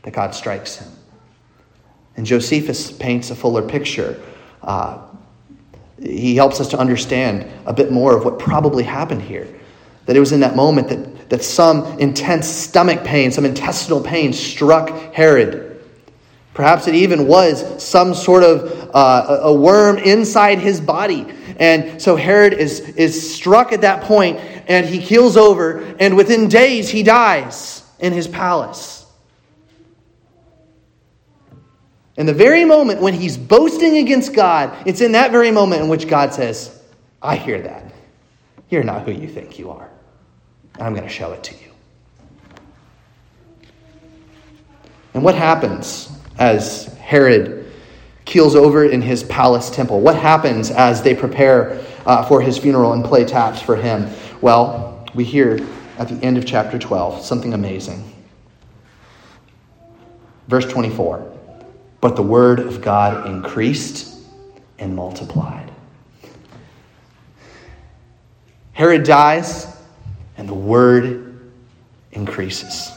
that 0.04 0.12
God 0.12 0.34
strikes 0.34 0.78
him. 0.78 0.92
And 2.16 2.26
Josephus 2.26 2.92
paints 2.92 3.30
a 3.30 3.36
fuller 3.36 3.62
picture. 3.62 4.22
Uh, 4.62 5.00
he 6.02 6.36
helps 6.36 6.60
us 6.60 6.68
to 6.70 6.78
understand 6.78 7.50
a 7.66 7.74
bit 7.74 7.92
more 7.92 8.16
of 8.16 8.26
what 8.26 8.40
probably 8.40 8.84
happened 8.84 9.22
here. 9.22 9.48
That 10.06 10.16
it 10.16 10.20
was 10.20 10.32
in 10.32 10.40
that 10.42 10.56
moment 10.56 10.90
that, 10.90 11.30
that 11.30 11.44
some 11.44 12.00
intense 12.00 12.48
stomach 12.48 13.04
pain, 13.04 13.32
some 13.32 13.46
intestinal 13.46 14.02
pain 14.02 14.34
struck 14.34 14.90
Herod. 15.14 15.70
Perhaps 16.54 16.88
it 16.88 16.96
even 16.96 17.28
was 17.28 17.82
some 17.82 18.14
sort 18.14 18.44
of 18.44 18.90
uh, 18.94 19.40
a 19.44 19.54
worm 19.54 19.98
inside 19.98 20.60
his 20.60 20.82
body. 20.82 21.26
And 21.58 22.02
so 22.02 22.16
Herod 22.16 22.54
is, 22.54 22.82
is 22.82 23.34
struck 23.34 23.72
at 23.72 23.82
that 23.82 24.04
point 24.04 24.40
and 24.68 24.86
he 24.86 25.00
keels 25.02 25.38
over, 25.38 25.80
and 26.00 26.16
within 26.16 26.48
days 26.48 26.90
he 26.90 27.02
dies 27.02 27.84
in 28.00 28.14
his 28.14 28.28
palace. 28.28 28.99
In 32.20 32.26
the 32.26 32.34
very 32.34 32.66
moment 32.66 33.00
when 33.00 33.14
he's 33.14 33.38
boasting 33.38 33.96
against 33.98 34.34
God, 34.34 34.76
it's 34.86 35.00
in 35.00 35.14
that 35.14 35.32
very 35.32 35.52
moment 35.52 35.84
in 35.84 35.88
which 35.88 36.06
God 36.06 36.34
says, 36.34 36.78
I 37.22 37.38
hear 37.38 37.62
that. 37.62 37.94
You're 38.70 38.84
not 38.84 39.04
who 39.06 39.12
you 39.12 39.26
think 39.26 39.58
you 39.58 39.70
are. 39.72 39.90
I'm 40.82 40.94
going 40.94 41.08
to 41.08 41.10
show 41.10 41.32
it 41.32 41.44
to 41.46 41.56
you. 41.56 41.72
And 45.14 45.24
what 45.24 45.34
happens 45.34 46.12
as 46.38 46.88
Herod 46.98 47.72
keels 48.26 48.54
over 48.54 48.84
in 48.84 49.02
his 49.02 49.24
palace 49.24 49.70
temple? 49.70 50.02
What 50.02 50.18
happens 50.18 50.72
as 50.72 51.02
they 51.02 51.16
prepare 51.16 51.82
uh, 52.06 52.26
for 52.26 52.42
his 52.42 52.58
funeral 52.58 52.92
and 52.92 53.04
play 53.04 53.24
taps 53.24 53.62
for 53.62 53.78
him? 53.78 54.10
Well, 54.42 55.08
we 55.16 55.24
hear 55.24 55.66
at 55.98 56.10
the 56.10 56.16
end 56.16 56.38
of 56.38 56.46
chapter 56.46 56.78
12 56.78 57.24
something 57.24 57.54
amazing. 57.54 58.04
Verse 60.50 60.66
24. 60.66 61.39
But 62.02 62.16
the 62.16 62.24
word 62.24 62.60
of 62.60 62.82
God 62.82 63.28
increased 63.28 64.16
and 64.78 64.96
multiplied. 64.96 65.72
Herod 68.74 69.04
dies, 69.04 69.68
and 70.38 70.48
the 70.48 70.54
word 70.54 71.52
increases. 72.14 72.92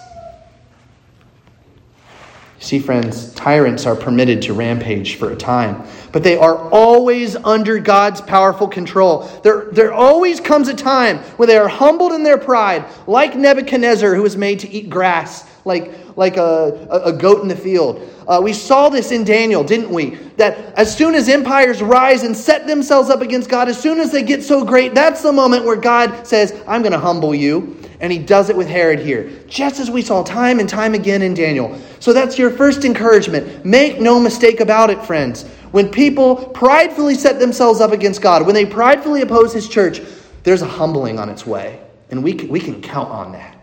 See, 2.63 2.79
friends, 2.79 3.35
tyrants 3.35 3.87
are 3.87 3.97
permitted 3.97 4.41
to 4.43 4.55
rampage 4.55 5.17
for 5.17 5.33
a 5.33 5.37
time, 5.37 5.83
but 6.13 6.23
they 6.23 6.37
are 6.37 6.57
always 6.71 7.35
under 7.35 7.81
God's 7.81 8.21
powerful 8.21 8.69
control. 8.69 9.23
There, 9.43 9.67
there 9.73 9.93
always 9.93 10.39
comes 10.39 10.69
a 10.69 10.75
time 10.75 11.19
when 11.39 11.49
they 11.49 11.57
are 11.57 11.67
humbled 11.67 12.13
in 12.13 12.23
their 12.23 12.39
pride, 12.39 12.85
like 13.09 13.35
Nebuchadnezzar, 13.35 14.15
who 14.15 14.23
was 14.23 14.37
made 14.37 14.61
to 14.61 14.71
eat 14.71 14.89
grass, 14.89 15.45
like, 15.65 15.93
like 16.17 16.37
a, 16.37 17.03
a 17.05 17.13
goat 17.13 17.43
in 17.43 17.49
the 17.49 17.57
field. 17.57 18.09
Uh, 18.29 18.41
we 18.41 18.53
saw 18.53 18.89
this 18.89 19.11
in 19.11 19.25
Daniel, 19.25 19.65
didn't 19.65 19.91
we? 19.91 20.11
That 20.37 20.57
as 20.79 20.97
soon 20.97 21.17
as 21.17 21.29
empires 21.29 21.83
rise 21.83 22.23
and 22.23 22.37
set 22.37 22.69
themselves 22.69 23.11
up 23.11 23.23
against 23.23 23.51
God, 23.51 23.69
as 23.69 23.81
soon 23.81 23.99
as 23.99 24.13
they 24.13 24.23
get 24.23 24.45
so 24.45 24.65
great, 24.65 24.95
that's 24.95 25.21
the 25.21 25.33
moment 25.33 25.65
where 25.65 25.75
God 25.75 26.29
says, 26.29 26.53
I'm 26.69 26.83
going 26.83 26.93
to 26.93 27.01
humble 27.01 27.35
you. 27.35 27.82
And 28.03 28.13
he 28.13 28.19
does 28.19 28.51
it 28.51 28.57
with 28.57 28.69
Herod 28.69 28.99
here, 28.99 29.31
just 29.47 29.79
as 29.79 29.89
we 29.89 30.03
saw 30.03 30.25
time 30.25 30.59
and 30.59 30.69
time 30.69 30.93
again 30.95 31.23
in 31.23 31.35
Daniel. 31.35 31.81
So 32.01 32.13
that's 32.13 32.37
your 32.37 32.51
first 32.51 32.85
encouragement. 32.85 33.65
Make 33.65 34.01
no 34.01 34.19
mistake 34.19 34.59
about 34.59 34.91
it, 34.91 35.01
friends. 35.07 35.45
When 35.71 35.89
people 35.89 36.35
pridefully 36.35 37.15
set 37.15 37.39
themselves 37.39 37.81
up 37.81 37.93
against 37.93 38.21
God, 38.21 38.45
when 38.45 38.55
they 38.57 38.67
pridefully 38.67 39.23
oppose 39.23 39.53
his 39.53 39.69
church, 39.69 40.03
there's 40.43 40.63
a 40.63 40.67
humbling 40.67 41.21
on 41.21 41.29
its 41.29 41.47
way. 41.47 41.81
And 42.11 42.25
we 42.25 42.35
can, 42.35 42.49
we 42.49 42.59
can 42.59 42.83
count 42.83 43.09
on 43.09 43.33
that. 43.33 43.57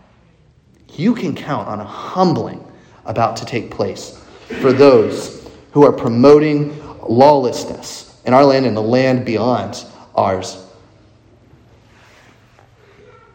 You 0.94 1.14
can 1.14 1.34
count 1.34 1.68
on 1.68 1.78
a 1.78 1.84
humbling 1.84 2.66
about 3.04 3.36
to 3.36 3.44
take 3.44 3.70
place 3.70 4.24
for 4.60 4.72
those 4.72 5.48
who 5.72 5.84
are 5.84 5.92
promoting 5.92 6.76
lawlessness 7.06 8.18
in 8.24 8.32
our 8.32 8.44
land 8.44 8.64
and 8.64 8.76
the 8.76 8.82
land 8.82 9.24
beyond 9.26 9.84
ours. 10.14 10.66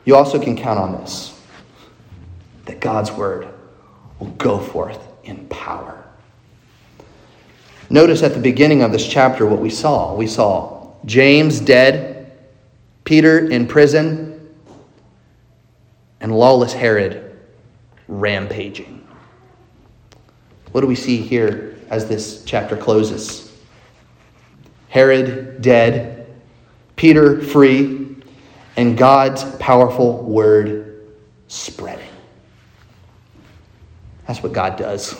You 0.06 0.16
also 0.16 0.40
can 0.40 0.56
count 0.56 0.80
on 0.80 0.94
this 0.94 1.32
that 2.66 2.80
God's 2.80 3.12
word 3.12 3.48
will 4.20 4.28
go 4.32 4.60
forth 4.60 5.00
in 5.24 5.48
power. 5.48 6.04
Notice 7.90 8.24
at 8.24 8.34
the 8.34 8.40
beginning 8.40 8.82
of 8.82 8.92
this 8.92 9.08
chapter 9.08 9.46
what 9.46 9.60
we 9.60 9.70
saw. 9.70 10.16
We 10.16 10.28
saw 10.28 10.92
James 11.06 11.60
dead, 11.60 12.32
Peter 13.04 13.50
in 13.50 13.68
prison, 13.68 14.50
and 16.20 16.36
lawless 16.36 16.74
Herod 16.74 17.38
rampaging. 18.08 19.08
What 20.72 20.82
do 20.82 20.88
we 20.88 20.96
see 20.96 21.18
here 21.18 21.78
as 21.90 22.08
this 22.08 22.44
chapter 22.46 22.76
closes? 22.76 23.54
Herod 24.90 25.62
dead, 25.62 26.34
Peter 26.96 27.42
free, 27.42 28.15
and 28.78 28.98
God's 28.98 29.44
powerful 29.58 30.24
word 30.24 31.08
spreading. 31.48 32.10
That's 34.28 34.42
what 34.42 34.54
God 34.54 34.78
does. 34.78 35.16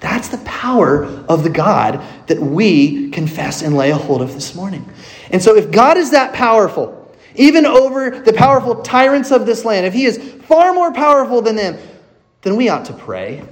That's 0.00 0.28
the 0.28 0.38
power 0.38 1.04
of 1.28 1.44
the 1.44 1.50
God 1.50 2.02
that 2.26 2.40
we 2.40 3.10
confess 3.10 3.62
and 3.62 3.74
lay 3.74 3.90
a 3.90 3.96
hold 3.96 4.22
of 4.22 4.34
this 4.34 4.54
morning. 4.54 4.88
And 5.30 5.42
so, 5.42 5.56
if 5.56 5.70
God 5.70 5.96
is 5.96 6.10
that 6.10 6.34
powerful, 6.34 7.16
even 7.34 7.66
over 7.66 8.10
the 8.10 8.32
powerful 8.32 8.82
tyrants 8.82 9.30
of 9.30 9.46
this 9.46 9.64
land, 9.64 9.86
if 9.86 9.94
He 9.94 10.04
is 10.04 10.18
far 10.42 10.72
more 10.74 10.92
powerful 10.92 11.42
than 11.42 11.56
them, 11.56 11.78
then 12.42 12.56
we 12.56 12.68
ought 12.68 12.84
to 12.86 12.92
pray. 12.92 13.42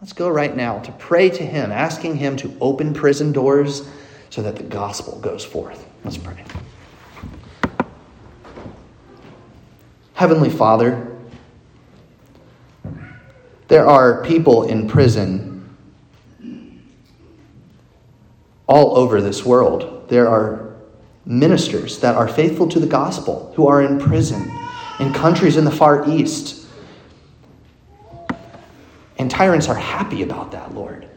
Let's 0.00 0.12
go 0.12 0.28
right 0.28 0.56
now 0.56 0.78
to 0.80 0.92
pray 0.92 1.28
to 1.28 1.44
Him, 1.44 1.70
asking 1.70 2.16
Him 2.16 2.36
to 2.38 2.56
open 2.60 2.94
prison 2.94 3.32
doors 3.32 3.86
so 4.30 4.42
that 4.42 4.56
the 4.56 4.62
gospel 4.62 5.18
goes 5.20 5.44
forth. 5.44 5.86
Let's 6.04 6.16
pray. 6.16 6.44
Heavenly 10.18 10.50
Father, 10.50 11.16
there 13.68 13.86
are 13.86 14.24
people 14.24 14.64
in 14.64 14.88
prison 14.88 15.76
all 18.66 18.96
over 18.96 19.20
this 19.22 19.44
world. 19.44 20.08
There 20.08 20.28
are 20.28 20.74
ministers 21.24 22.00
that 22.00 22.16
are 22.16 22.26
faithful 22.26 22.66
to 22.66 22.80
the 22.80 22.86
gospel 22.88 23.52
who 23.54 23.68
are 23.68 23.80
in 23.80 24.00
prison 24.00 24.50
in 24.98 25.12
countries 25.12 25.56
in 25.56 25.64
the 25.64 25.70
Far 25.70 26.10
East 26.10 26.66
and 29.18 29.30
tyrants 29.30 29.68
are 29.68 29.76
happy 29.76 30.24
about 30.24 30.50
that, 30.50 30.74
Lord. 30.74 31.08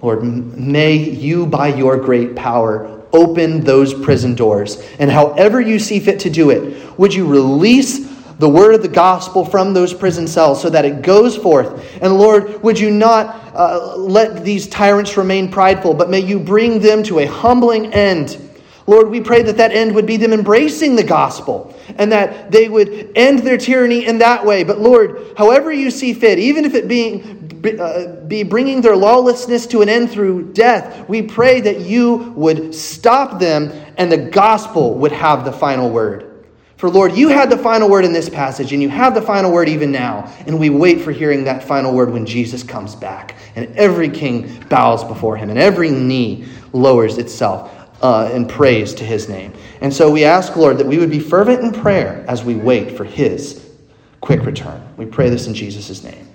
Lord, 0.00 0.22
may 0.22 0.94
you, 0.94 1.44
by 1.44 1.74
your 1.74 1.96
great 1.96 2.36
power, 2.36 2.97
open 3.12 3.60
those 3.60 3.94
prison 3.94 4.34
doors. 4.34 4.82
And 4.98 5.10
however 5.10 5.60
you 5.60 5.78
see 5.78 6.00
fit 6.00 6.20
to 6.20 6.30
do 6.30 6.50
it, 6.50 6.98
would 6.98 7.14
you 7.14 7.26
release 7.26 8.16
the 8.38 8.48
word 8.48 8.74
of 8.74 8.82
the 8.82 8.88
gospel 8.88 9.44
from 9.44 9.74
those 9.74 9.92
prison 9.92 10.28
cells 10.28 10.62
so 10.62 10.70
that 10.70 10.84
it 10.84 11.02
goes 11.02 11.36
forth? 11.36 11.96
And 12.02 12.18
Lord, 12.18 12.62
would 12.62 12.78
you 12.78 12.90
not 12.90 13.54
uh, 13.54 13.96
let 13.96 14.44
these 14.44 14.68
tyrants 14.68 15.16
remain 15.16 15.50
prideful, 15.50 15.94
but 15.94 16.10
may 16.10 16.20
you 16.20 16.38
bring 16.38 16.80
them 16.80 17.02
to 17.04 17.20
a 17.20 17.26
humbling 17.26 17.92
end 17.92 18.48
Lord, 18.88 19.10
we 19.10 19.20
pray 19.20 19.42
that 19.42 19.58
that 19.58 19.70
end 19.70 19.94
would 19.94 20.06
be 20.06 20.16
them 20.16 20.32
embracing 20.32 20.96
the 20.96 21.04
gospel 21.04 21.76
and 21.98 22.10
that 22.10 22.50
they 22.50 22.70
would 22.70 23.12
end 23.14 23.40
their 23.40 23.58
tyranny 23.58 24.06
in 24.06 24.16
that 24.20 24.46
way. 24.46 24.64
But 24.64 24.80
Lord, 24.80 25.34
however 25.36 25.70
you 25.70 25.90
see 25.90 26.14
fit, 26.14 26.38
even 26.38 26.64
if 26.64 26.74
it 26.74 26.88
being 26.88 27.47
be 27.60 28.42
bringing 28.42 28.80
their 28.80 28.96
lawlessness 28.96 29.66
to 29.68 29.82
an 29.82 29.88
end 29.88 30.10
through 30.10 30.52
death, 30.52 31.08
we 31.08 31.22
pray 31.22 31.60
that 31.60 31.80
you 31.80 32.32
would 32.36 32.74
stop 32.74 33.38
them 33.38 33.72
and 33.96 34.10
the 34.10 34.16
gospel 34.16 34.94
would 34.94 35.12
have 35.12 35.44
the 35.44 35.52
final 35.52 35.90
word. 35.90 36.28
For 36.78 36.88
Lord, 36.88 37.16
you 37.16 37.28
had 37.28 37.50
the 37.50 37.58
final 37.58 37.90
word 37.90 38.04
in 38.04 38.12
this 38.12 38.28
passage, 38.28 38.72
and 38.72 38.80
you 38.80 38.88
have 38.88 39.12
the 39.12 39.20
final 39.20 39.50
word 39.50 39.68
even 39.68 39.90
now. 39.90 40.32
And 40.46 40.60
we 40.60 40.70
wait 40.70 41.00
for 41.00 41.10
hearing 41.10 41.42
that 41.44 41.64
final 41.64 41.92
word 41.92 42.12
when 42.12 42.24
Jesus 42.24 42.62
comes 42.62 42.94
back, 42.94 43.34
and 43.56 43.76
every 43.76 44.08
king 44.08 44.64
bows 44.68 45.02
before 45.02 45.36
him, 45.36 45.50
and 45.50 45.58
every 45.58 45.90
knee 45.90 46.46
lowers 46.72 47.18
itself 47.18 47.72
uh, 48.00 48.30
and 48.32 48.48
praise 48.48 48.94
to 48.94 49.04
his 49.04 49.28
name. 49.28 49.52
And 49.80 49.92
so 49.92 50.08
we 50.08 50.24
ask, 50.24 50.54
Lord, 50.54 50.78
that 50.78 50.86
we 50.86 50.98
would 50.98 51.10
be 51.10 51.18
fervent 51.18 51.62
in 51.64 51.72
prayer 51.72 52.24
as 52.28 52.44
we 52.44 52.54
wait 52.54 52.96
for 52.96 53.02
his 53.02 53.68
quick 54.20 54.44
return. 54.44 54.80
We 54.96 55.06
pray 55.06 55.30
this 55.30 55.48
in 55.48 55.54
Jesus' 55.54 56.04
name. 56.04 56.27